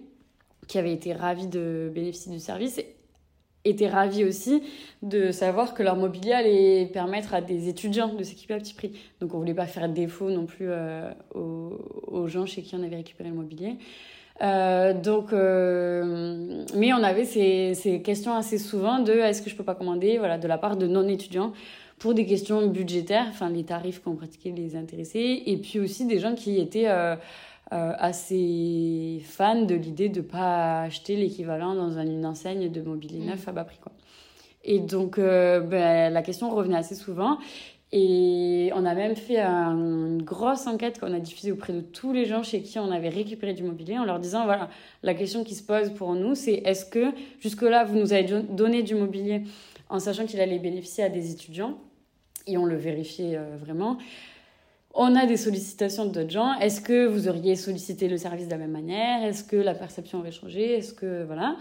qui 0.67 0.77
avaient 0.77 0.93
été 0.93 1.13
ravis 1.13 1.47
de 1.47 1.91
bénéficier 1.93 2.31
du 2.31 2.39
service, 2.39 2.79
étaient 3.69 3.89
ravis 3.89 4.23
aussi 4.23 4.63
de 5.01 5.31
savoir 5.31 5.73
que 5.73 5.83
leur 5.83 5.95
mobilier 5.95 6.33
allait 6.33 6.85
permettre 6.91 7.33
à 7.33 7.41
des 7.41 7.69
étudiants 7.69 8.13
de 8.13 8.23
s'équiper 8.23 8.53
à 8.53 8.57
petit 8.57 8.73
prix. 8.73 8.91
Donc 9.21 9.33
on 9.33 9.37
voulait 9.37 9.53
pas 9.53 9.67
faire 9.67 9.89
défaut 9.89 10.29
non 10.29 10.45
plus 10.45 10.69
aux, 11.35 11.77
aux, 12.07 12.27
gens 12.27 12.45
chez 12.45 12.61
qui 12.61 12.75
on 12.75 12.83
avait 12.83 12.97
récupéré 12.97 13.29
le 13.29 13.35
mobilier. 13.35 13.77
Euh, 14.41 14.93
donc, 14.93 15.33
euh, 15.33 16.63
mais 16.75 16.93
on 16.93 17.03
avait 17.03 17.25
ces, 17.25 17.73
ces, 17.73 18.01
questions 18.01 18.35
assez 18.35 18.57
souvent 18.57 18.99
de 18.99 19.13
est-ce 19.13 19.41
que 19.41 19.49
je 19.49 19.55
peux 19.55 19.63
pas 19.63 19.75
commander, 19.75 20.17
voilà, 20.19 20.37
de 20.37 20.47
la 20.47 20.57
part 20.57 20.77
de 20.77 20.87
non-étudiants 20.87 21.53
pour 21.97 22.13
des 22.13 22.25
questions 22.27 22.67
budgétaires, 22.67 23.25
enfin 23.29 23.49
les 23.49 23.63
tarifs 23.63 24.03
qu'on 24.03 24.15
pratiquait 24.15 24.53
les 24.55 24.75
intéressés, 24.75 25.41
et 25.47 25.57
puis 25.57 25.79
aussi 25.79 26.05
des 26.05 26.19
gens 26.19 26.35
qui 26.35 26.59
étaient 26.59 26.87
euh, 27.71 27.75
euh 27.75 27.93
assez 27.97 29.21
fans 29.23 29.63
de 29.63 29.75
l'idée 29.75 30.09
de 30.09 30.21
pas 30.21 30.81
acheter 30.81 31.15
l'équivalent 31.15 31.75
dans 31.75 31.99
une 31.99 32.25
enseigne 32.25 32.71
de 32.71 32.81
mobilier 32.81 33.19
neuf 33.19 33.45
mm. 33.45 33.49
à 33.49 33.51
bas 33.53 33.63
prix, 33.63 33.79
quoi. 33.81 33.91
Et 34.63 34.79
donc, 34.79 35.17
ben, 35.17 36.11
la 36.11 36.21
question 36.21 36.49
revenait 36.49 36.77
assez 36.77 36.95
souvent. 36.95 37.37
Et 37.93 38.69
on 38.75 38.85
a 38.85 38.93
même 38.93 39.15
fait 39.15 39.39
une 39.39 40.21
grosse 40.21 40.67
enquête 40.67 40.99
qu'on 40.99 41.13
a 41.13 41.19
diffusée 41.19 41.53
auprès 41.53 41.71
de 41.71 41.79
tous 41.79 42.11
les 42.11 42.25
gens 42.25 42.43
chez 42.43 42.61
qui 42.61 42.79
on 42.79 42.91
avait 42.91 43.07
récupéré 43.09 43.53
du 43.53 43.63
mobilier 43.63 43.97
en 43.97 44.03
leur 44.03 44.19
disant 44.19 44.43
voilà, 44.43 44.69
la 45.03 45.13
question 45.13 45.45
qui 45.45 45.55
se 45.55 45.63
pose 45.63 45.91
pour 45.91 46.13
nous, 46.13 46.35
c'est 46.35 46.55
est-ce 46.65 46.85
que 46.85 47.13
jusque-là, 47.39 47.85
vous 47.85 47.97
nous 47.97 48.11
avez 48.11 48.25
donné 48.49 48.83
du 48.83 48.95
mobilier 48.95 49.43
en 49.89 49.99
sachant 49.99 50.25
qu'il 50.25 50.41
allait 50.41 50.59
bénéficier 50.59 51.05
à 51.05 51.09
des 51.09 51.31
étudiants? 51.31 51.77
Et 52.45 52.57
on 52.57 52.65
le 52.65 52.75
vérifiait 52.75 53.37
euh, 53.37 53.55
vraiment. 53.57 53.97
On 54.99 55.15
a 55.15 55.27
des 55.27 55.37
sollicitations 55.37 56.05
d'autres 56.05 56.31
gens. 56.31 56.57
Est-ce 56.59 56.81
que 56.81 57.05
vous 57.05 57.27
auriez 57.27 57.55
sollicité 57.55 58.07
le 58.07 58.17
service 58.17 58.47
de 58.47 58.51
la 58.51 58.57
même 58.57 58.71
manière? 58.71 59.23
Est-ce 59.23 59.43
que 59.43 59.55
la 59.55 59.75
perception 59.75 60.19
aurait 60.19 60.31
changé? 60.31 60.73
Est-ce 60.73 60.91
que 60.91 61.23
voilà 61.23 61.55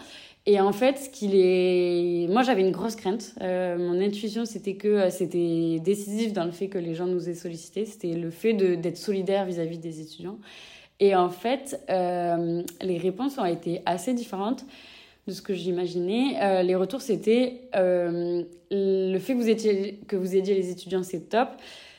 et 0.48 0.60
en 0.60 0.72
fait, 0.72 1.10
ce 1.12 1.24
est, 1.24 2.28
moi 2.28 2.44
j'avais 2.44 2.60
une 2.60 2.70
grosse 2.70 2.94
crainte. 2.94 3.34
Euh, 3.42 3.76
mon 3.76 4.00
intuition 4.00 4.44
c'était 4.44 4.74
que 4.74 4.86
euh, 4.86 5.10
c'était 5.10 5.80
décisif 5.82 6.32
dans 6.32 6.44
le 6.44 6.52
fait 6.52 6.68
que 6.68 6.78
les 6.78 6.94
gens 6.94 7.06
nous 7.06 7.28
aient 7.28 7.34
sollicité. 7.34 7.84
C'était 7.84 8.14
le 8.14 8.30
fait 8.30 8.52
d'être 8.52 8.96
solidaire 8.96 9.44
vis-à-vis 9.44 9.78
des 9.78 10.00
étudiants. 10.00 10.38
Et 11.00 11.16
en 11.16 11.30
fait, 11.30 11.82
euh, 11.90 12.62
les 12.80 12.96
réponses 12.96 13.38
ont 13.38 13.44
été 13.44 13.82
assez 13.86 14.14
différentes 14.14 14.64
de 15.26 15.32
ce 15.32 15.42
que 15.42 15.52
j'imaginais. 15.52 16.62
les 16.62 16.76
retours 16.76 17.00
c'était 17.00 17.62
le 17.74 19.18
fait 19.18 19.32
que 19.32 19.38
vous 19.38 19.48
étiez 19.48 19.98
que 20.06 20.14
vous 20.14 20.36
aidiez 20.36 20.54
les 20.54 20.70
étudiants, 20.70 21.02
c'est 21.02 21.28
top. 21.28 21.48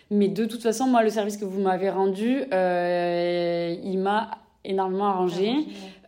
Mais 0.10 0.28
de 0.28 0.46
toute 0.46 0.64
façon, 0.64 0.88
moi, 0.88 1.04
le 1.04 1.10
service 1.10 1.38
que 1.38 1.46
vous 1.46 1.60
m'avez 1.60 1.90
rendu, 1.90 2.44
il 2.52 4.00
m'a 4.00 4.32
énormément 4.68 5.06
arrangé. 5.06 5.54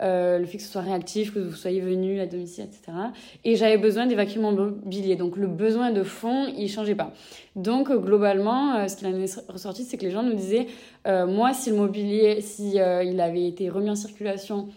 Euh, 0.01 0.37
le 0.37 0.45
fait 0.45 0.57
que 0.57 0.63
ce 0.63 0.69
soit 0.69 0.81
réactif, 0.81 1.33
que 1.33 1.39
vous 1.39 1.55
soyez 1.55 1.81
venu 1.81 2.19
à 2.19 2.25
domicile, 2.25 2.65
etc. 2.65 2.97
Et 3.43 3.55
j'avais 3.55 3.77
besoin 3.77 4.05
d'évacuer 4.05 4.39
mon 4.39 4.51
mobilier. 4.51 5.15
Donc 5.15 5.35
le 5.37 5.47
besoin 5.47 5.91
de 5.91 6.03
fond, 6.03 6.47
il 6.57 6.69
changeait 6.69 6.95
pas. 6.95 7.13
Donc 7.55 7.91
globalement, 7.91 8.75
euh, 8.75 8.87
ce 8.87 8.97
qui 8.97 9.05
en 9.05 9.13
est 9.13 9.49
ressorti, 9.49 9.83
c'est 9.83 9.97
que 9.97 10.05
les 10.05 10.11
gens 10.11 10.23
nous 10.23 10.33
disaient, 10.33 10.67
euh, 11.07 11.25
moi, 11.25 11.53
si 11.53 11.71
le 11.71 11.77
mobilier, 11.77 12.41
si 12.41 12.75
il 12.75 13.21
avait 13.21 13.47
été 13.47 13.69
remis 13.69 13.89
en 13.89 13.95
circulation 13.95 14.67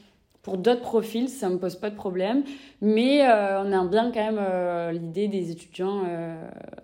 pour 0.43 0.59
d'autres 0.59 0.81
profils, 0.81 1.29
ça 1.29 1.49
me 1.49 1.57
pose 1.57 1.77
pas 1.77 1.89
de 1.89 1.95
problème, 1.95 2.43
mais 2.81 3.23
euh, 3.23 3.63
on 3.63 3.73
a 3.73 3.85
bien 3.85 4.11
quand 4.11 4.25
même 4.25 4.41
euh, 4.41 4.91
l'idée 4.91 5.29
des 5.29 5.53
étudiants 5.53 6.03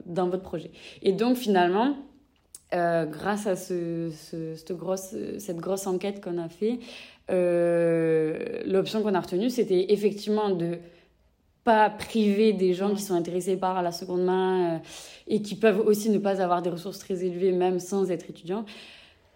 dans 0.07 0.29
votre 0.29 0.45
projet. 0.45 0.71
Et 1.03 1.13
donc 1.13 1.37
finalement, 1.37 1.97
grâce 2.73 3.47
à 3.47 3.57
ce, 3.57 4.11
cette, 4.11 4.77
grosse, 4.77 5.15
cette 5.39 5.57
grosse 5.57 5.87
enquête 5.87 6.23
qu'on 6.23 6.39
a 6.39 6.49
fait, 6.49 6.79
l'option 8.67 9.03
qu'on 9.03 9.15
a 9.15 9.21
retenue, 9.21 9.51
c'était 9.51 9.93
effectivement 9.93 10.51
de 10.51 10.79
pas 11.65 11.91
priver 11.91 12.53
des 12.53 12.75
gens 12.75 12.95
qui 12.95 13.03
sont 13.03 13.15
intéressés 13.15 13.57
par 13.57 13.83
la 13.83 13.93
seconde 13.93 14.25
main 14.25 14.81
et 15.27 15.43
qui 15.43 15.55
peuvent 15.55 15.81
aussi 15.81 16.11
ne 16.11 16.19
pas 16.19 16.41
avoir 16.41 16.63
des 16.63 16.71
ressources 16.71 16.99
très 16.99 17.25
élevées 17.25 17.53
même 17.53 17.79
sans 17.79 18.11
être 18.11 18.31
étudiants 18.31 18.65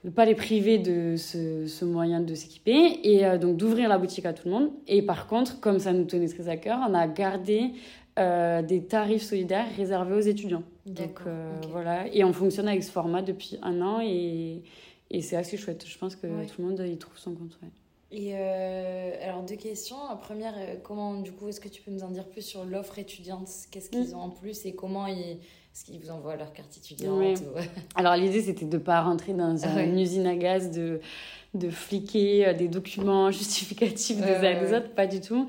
ne 0.04 0.10
pas 0.10 0.24
les 0.24 0.34
priver 0.34 0.78
de 0.78 1.16
ce, 1.16 1.84
moyen 1.84 2.20
de 2.20 2.34
s'équiper 2.34 3.00
et 3.04 3.24
euh, 3.24 3.38
donc 3.38 3.56
d'ouvrir 3.56 3.88
la 3.88 3.98
boutique 3.98 4.26
à 4.26 4.32
tout 4.32 4.48
le 4.48 4.54
monde. 4.54 4.70
Et 4.88 5.02
par 5.02 5.26
contre, 5.26 5.60
comme 5.60 5.78
ça 5.78 5.92
nous 5.92 6.04
tenait 6.04 6.28
très 6.28 6.48
à 6.48 6.56
cœur, 6.56 6.78
on 6.88 6.94
a 6.94 7.06
gardé 7.06 7.70
euh, 8.18 8.62
des 8.62 8.84
tarifs 8.84 9.22
solidaires 9.22 9.66
réservés 9.76 10.14
aux 10.14 10.20
étudiants. 10.20 10.62
Donc 10.86 11.20
euh, 11.26 11.50
voilà, 11.70 12.06
et 12.12 12.24
on 12.24 12.32
fonctionne 12.32 12.68
avec 12.68 12.82
ce 12.82 12.90
format 12.90 13.22
depuis 13.22 13.58
un 13.62 13.80
an 13.80 14.00
et, 14.02 14.62
et 15.10 15.22
c'est 15.22 15.36
assez 15.36 15.56
chouette. 15.56 15.84
Je 15.86 15.98
pense 15.98 16.16
que 16.16 16.26
tout 16.46 16.62
le 16.62 16.68
monde 16.68 16.84
y 16.86 16.96
trouve 16.98 17.16
son 17.18 17.34
compte. 17.34 17.58
Et 18.10 18.34
alors 18.34 19.42
deux 19.42 19.56
questions. 19.56 19.96
La 20.08 20.16
première, 20.16 20.54
comment 20.82 21.20
du 21.20 21.32
coup, 21.32 21.48
est-ce 21.48 21.60
que 21.60 21.68
tu 21.68 21.80
peux 21.80 21.90
nous 21.90 22.02
en 22.02 22.10
dire 22.10 22.26
plus 22.26 22.42
sur 22.42 22.64
l'offre 22.64 22.98
étudiante? 22.98 23.48
Qu'est-ce 23.70 23.88
qu'ils 23.88 24.10
mm. 24.10 24.14
ont 24.14 24.22
en 24.22 24.30
plus 24.30 24.66
et 24.66 24.74
comment 24.74 25.06
ils 25.06 25.38
est-ce 25.72 25.86
qu'ils 25.86 26.00
vous 26.00 26.10
envoient 26.10 26.36
leur 26.36 26.52
carte 26.52 26.76
étudiante 26.76 27.42
Alors 27.94 28.14
l'idée 28.16 28.42
c'était 28.42 28.66
de 28.66 28.76
ne 28.76 28.82
pas 28.82 29.00
rentrer 29.00 29.32
dans 29.32 29.56
une 29.56 29.98
usine 29.98 30.26
à 30.26 30.36
gaz, 30.36 30.70
de, 30.70 31.00
de 31.54 31.70
fliquer 31.70 32.46
euh, 32.46 32.52
des 32.52 32.68
documents 32.68 33.30
justificatifs 33.30 34.18
des 34.18 34.34
uns 34.34 34.64
des 34.64 34.74
autres, 34.74 34.90
pas 34.94 35.06
du 35.06 35.20
tout. 35.20 35.46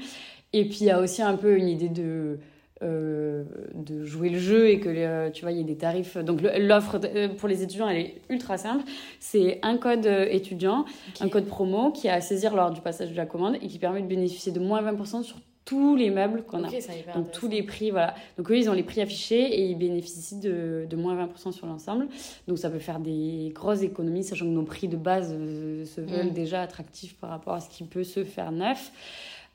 Et 0.54 0.65
puis 0.65 0.80
il 0.82 0.86
y 0.86 0.91
a 0.91 1.02
aussi 1.02 1.21
un 1.21 1.36
peu 1.36 1.58
une 1.58 1.67
idée 1.67 1.89
de, 1.89 2.39
euh, 2.84 3.43
de 3.74 4.04
jouer 4.04 4.30
le 4.30 4.39
jeu 4.39 4.69
et 4.69 4.80
que 4.80 4.89
euh, 4.89 5.30
tu 5.30 5.41
vois 5.41 5.52
il 5.52 5.58
y 5.58 5.62
a 5.62 5.63
des 5.63 5.78
tarifs. 5.78 6.17
Donc 6.17 6.41
l'offre 6.41 7.00
pour 7.38 7.48
les 7.50 7.63
étudiants 7.63 7.89
elle 7.89 7.98
est 7.98 8.22
ultra 8.30 8.58
simple. 8.58 8.84
C'est 9.19 9.60
un 9.63 9.78
code 9.78 10.06
étudiant, 10.06 10.86
un 11.22 11.30
code 11.30 11.46
promo 11.46 11.91
qui 11.91 12.08
est 12.08 12.12
à 12.12 12.22
saisir 12.22 12.56
lors 12.56 12.72
du 12.72 12.82
passage 12.82 13.12
de 13.12 13.17
la 13.17 13.26
commande 13.26 13.56
et 13.62 13.67
qui 13.67 13.80
permet 13.80 14.02
de 14.02 14.08
bénéficier 14.08 14.52
de 14.52 14.60
moins 14.60 14.82
20% 14.82 15.24
sur 15.24 15.38
tous 15.65 15.96
les 15.96 16.10
meubles 16.10 16.43
qu'on 16.43 16.63
a. 16.63 16.69
Donc 17.15 17.32
tous 17.32 17.48
les 17.48 17.63
prix, 17.63 17.91
voilà. 17.91 18.15
Donc 18.38 18.52
eux, 18.52 18.58
ils 18.58 18.69
ont 18.69 18.74
les 18.74 18.84
prix 18.84 19.02
affichés 19.02 19.41
et 19.41 19.65
ils 19.65 19.78
bénéficient 19.78 20.39
de, 20.39 20.86
de 20.89 20.96
moins 20.96 21.15
20% 21.26 21.52
sur 21.52 21.67
l'ensemble. 21.67 22.08
Donc 22.48 22.58
ça 22.58 22.69
peut 22.69 22.80
faire 22.80 23.00
des 23.00 23.52
grosses 23.56 23.82
économies, 23.82 24.24
sachant 24.24 24.46
que 24.46 24.52
nos 24.52 24.63
prix 24.63 24.88
de 24.88 24.98
base 24.98 25.34
euh, 25.34 25.86
se 25.86 26.02
veulent 26.02 26.28
mm. 26.28 26.34
déjà 26.34 26.62
attractifs 26.62 27.15
par 27.15 27.30
rapport 27.30 27.54
à 27.54 27.62
ce 27.62 27.69
qui 27.69 27.84
peut 27.84 28.04
se 28.04 28.24
faire 28.24 28.52
neuf. 28.52 28.91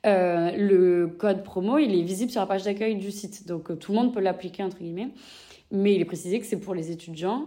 Euh, 0.05 0.51
le 0.55 1.07
code 1.07 1.43
promo, 1.43 1.77
il 1.77 1.93
est 1.97 2.01
visible 2.03 2.31
sur 2.31 2.41
la 2.41 2.47
page 2.47 2.63
d'accueil 2.63 2.95
du 2.95 3.11
site. 3.11 3.47
Donc 3.47 3.69
euh, 3.69 3.75
tout 3.75 3.91
le 3.91 3.97
monde 3.97 4.13
peut 4.13 4.21
l'appliquer, 4.21 4.63
entre 4.63 4.77
guillemets. 4.77 5.09
Mais 5.71 5.93
il 5.95 6.01
est 6.01 6.05
précisé 6.05 6.39
que 6.39 6.45
c'est 6.45 6.59
pour 6.59 6.73
les 6.73 6.91
étudiants 6.91 7.45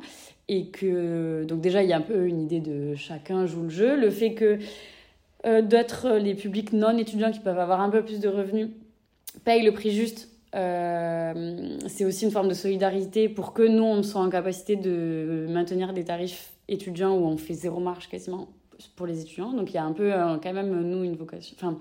et 0.49 0.69
que, 0.69 1.45
donc 1.45 1.61
déjà, 1.61 1.83
il 1.83 1.89
y 1.89 1.93
a 1.93 1.97
un 1.97 2.03
peu 2.03 2.27
une 2.27 2.41
idée 2.41 2.61
de 2.61 2.95
chacun 2.95 3.47
joue 3.47 3.63
le 3.63 3.69
jeu. 3.71 3.99
Le 3.99 4.11
fait 4.11 4.35
que 4.35 4.59
euh, 5.47 5.63
d'autres, 5.63 6.07
euh, 6.07 6.19
les 6.19 6.35
publics 6.35 6.73
non 6.73 6.97
étudiants 6.99 7.33
qui 7.33 7.41
peuvent 7.41 7.59
avoir 7.59 7.81
un 7.81 7.91
peu 7.91 8.05
plus 8.05 8.21
de 8.21 8.29
revenus, 8.29 8.69
payent 9.45 9.65
le 9.65 9.73
prix 9.73 9.91
juste. 9.91 10.29
C'est 10.55 12.05
aussi 12.05 12.27
une 12.27 12.31
forme 12.31 12.49
de 12.49 12.55
solidarité 12.55 13.31
pour 13.31 13.55
que 13.55 13.63
nous, 13.63 13.85
on 13.85 14.03
soit 14.03 14.21
en 14.21 14.29
capacité 14.29 14.77
de 14.77 15.47
maintenir 15.49 15.95
des 15.95 16.05
tarifs 16.05 16.53
étudiants 16.69 17.17
où 17.17 17.25
on 17.25 17.39
fait 17.39 17.55
zéro 17.55 17.81
marge 17.81 18.11
quasiment 18.11 18.49
pour 18.97 19.07
les 19.07 19.21
étudiants. 19.21 19.53
Donc 19.53 19.71
il 19.71 19.75
y 19.75 19.79
a 19.79 19.85
un 19.85 19.93
peu 19.93 20.13
quand 20.43 20.53
même, 20.53 20.89
nous, 20.89 21.05
une 21.05 21.17
vocation. 21.17 21.57
Enfin, 21.59 21.79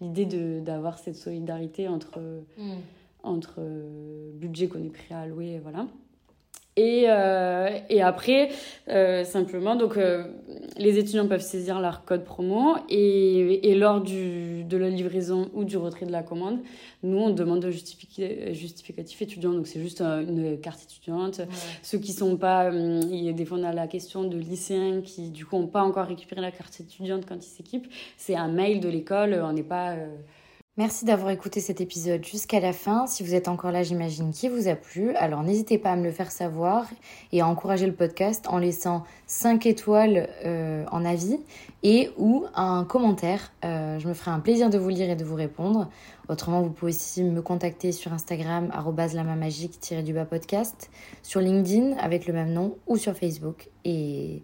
l'idée 0.00 0.26
d'avoir 0.60 0.98
cette 0.98 1.16
solidarité 1.16 1.88
entre, 1.88 2.18
mm. 2.58 2.72
entre 3.22 3.60
budget 4.34 4.68
qu'on 4.68 4.84
est 4.84 4.92
prêt 4.92 5.14
à 5.14 5.20
allouer, 5.20 5.60
voilà. 5.62 5.86
Et, 6.76 7.04
euh, 7.06 7.68
et 7.90 8.00
après, 8.00 8.48
euh, 8.88 9.24
simplement, 9.24 9.76
donc, 9.76 9.98
euh, 9.98 10.24
les 10.78 10.98
étudiants 10.98 11.28
peuvent 11.28 11.42
saisir 11.42 11.80
leur 11.80 12.06
code 12.06 12.24
promo 12.24 12.76
et, 12.88 13.70
et 13.70 13.74
lors 13.74 14.00
du, 14.00 14.64
de 14.64 14.76
la 14.78 14.88
livraison 14.88 15.50
ou 15.52 15.64
du 15.64 15.76
retrait 15.76 16.06
de 16.06 16.12
la 16.12 16.22
commande, 16.22 16.60
nous, 17.02 17.18
on 17.18 17.28
demande 17.28 17.62
un 17.66 17.70
justificatif 17.70 19.20
étudiant. 19.20 19.52
Donc, 19.52 19.66
c'est 19.66 19.80
juste 19.80 20.00
une 20.00 20.58
carte 20.60 20.82
étudiante. 20.82 21.42
Ceux 21.82 21.98
qui 21.98 22.12
sont 22.12 22.38
pas... 22.38 22.70
Il 22.72 23.22
y 23.22 23.28
a 23.28 23.32
des 23.32 23.44
fois, 23.44 23.58
on 23.58 23.64
a 23.64 23.72
la 23.74 23.86
question 23.86 24.24
de 24.24 24.38
lycéens 24.38 25.02
qui, 25.02 25.28
du 25.28 25.44
coup, 25.44 25.58
n'ont 25.58 25.66
pas 25.66 25.82
encore 25.82 26.06
récupéré 26.06 26.40
la 26.40 26.52
carte 26.52 26.80
étudiante 26.80 27.26
quand 27.28 27.36
ils 27.36 27.42
s'équipent. 27.42 27.88
C'est 28.16 28.36
un 28.36 28.48
mail 28.48 28.80
de 28.80 28.88
l'école. 28.88 29.38
On 29.44 29.52
n'est 29.52 29.62
pas... 29.62 29.96
Merci 30.78 31.04
d'avoir 31.04 31.30
écouté 31.30 31.60
cet 31.60 31.82
épisode 31.82 32.24
jusqu'à 32.24 32.58
la 32.58 32.72
fin. 32.72 33.06
Si 33.06 33.22
vous 33.22 33.34
êtes 33.34 33.46
encore 33.46 33.72
là, 33.72 33.82
j'imagine 33.82 34.32
qu'il 34.32 34.50
vous 34.50 34.68
a 34.68 34.74
plu. 34.74 35.14
Alors 35.16 35.42
n'hésitez 35.42 35.76
pas 35.76 35.92
à 35.92 35.96
me 35.96 36.04
le 36.04 36.10
faire 36.10 36.30
savoir 36.30 36.86
et 37.30 37.42
à 37.42 37.46
encourager 37.46 37.86
le 37.86 37.92
podcast 37.92 38.46
en 38.48 38.56
laissant 38.56 39.04
5 39.26 39.66
étoiles 39.66 40.30
euh, 40.46 40.86
en 40.90 41.04
avis 41.04 41.38
et 41.82 42.08
ou 42.16 42.46
un 42.54 42.84
commentaire. 42.84 43.52
Euh, 43.66 43.98
je 43.98 44.08
me 44.08 44.14
ferai 44.14 44.30
un 44.30 44.40
plaisir 44.40 44.70
de 44.70 44.78
vous 44.78 44.88
lire 44.88 45.10
et 45.10 45.14
de 45.14 45.24
vous 45.24 45.34
répondre. 45.34 45.90
Autrement, 46.30 46.62
vous 46.62 46.70
pouvez 46.70 46.92
aussi 46.92 47.22
me 47.22 47.42
contacter 47.42 47.92
sur 47.92 48.14
Instagram 48.14 48.72
lamamagique-du-bas 48.96 50.24
podcast, 50.24 50.90
sur 51.22 51.40
LinkedIn 51.40 51.98
avec 51.98 52.26
le 52.26 52.32
même 52.32 52.54
nom 52.54 52.78
ou 52.86 52.96
sur 52.96 53.14
Facebook. 53.14 53.68
Et 53.84 54.42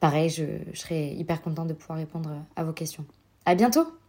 pareil, 0.00 0.28
je, 0.28 0.42
je 0.72 0.80
serai 0.80 1.12
hyper 1.12 1.40
contente 1.40 1.68
de 1.68 1.74
pouvoir 1.74 1.98
répondre 2.00 2.30
à 2.56 2.64
vos 2.64 2.72
questions. 2.72 3.04
À 3.46 3.54
bientôt! 3.54 4.01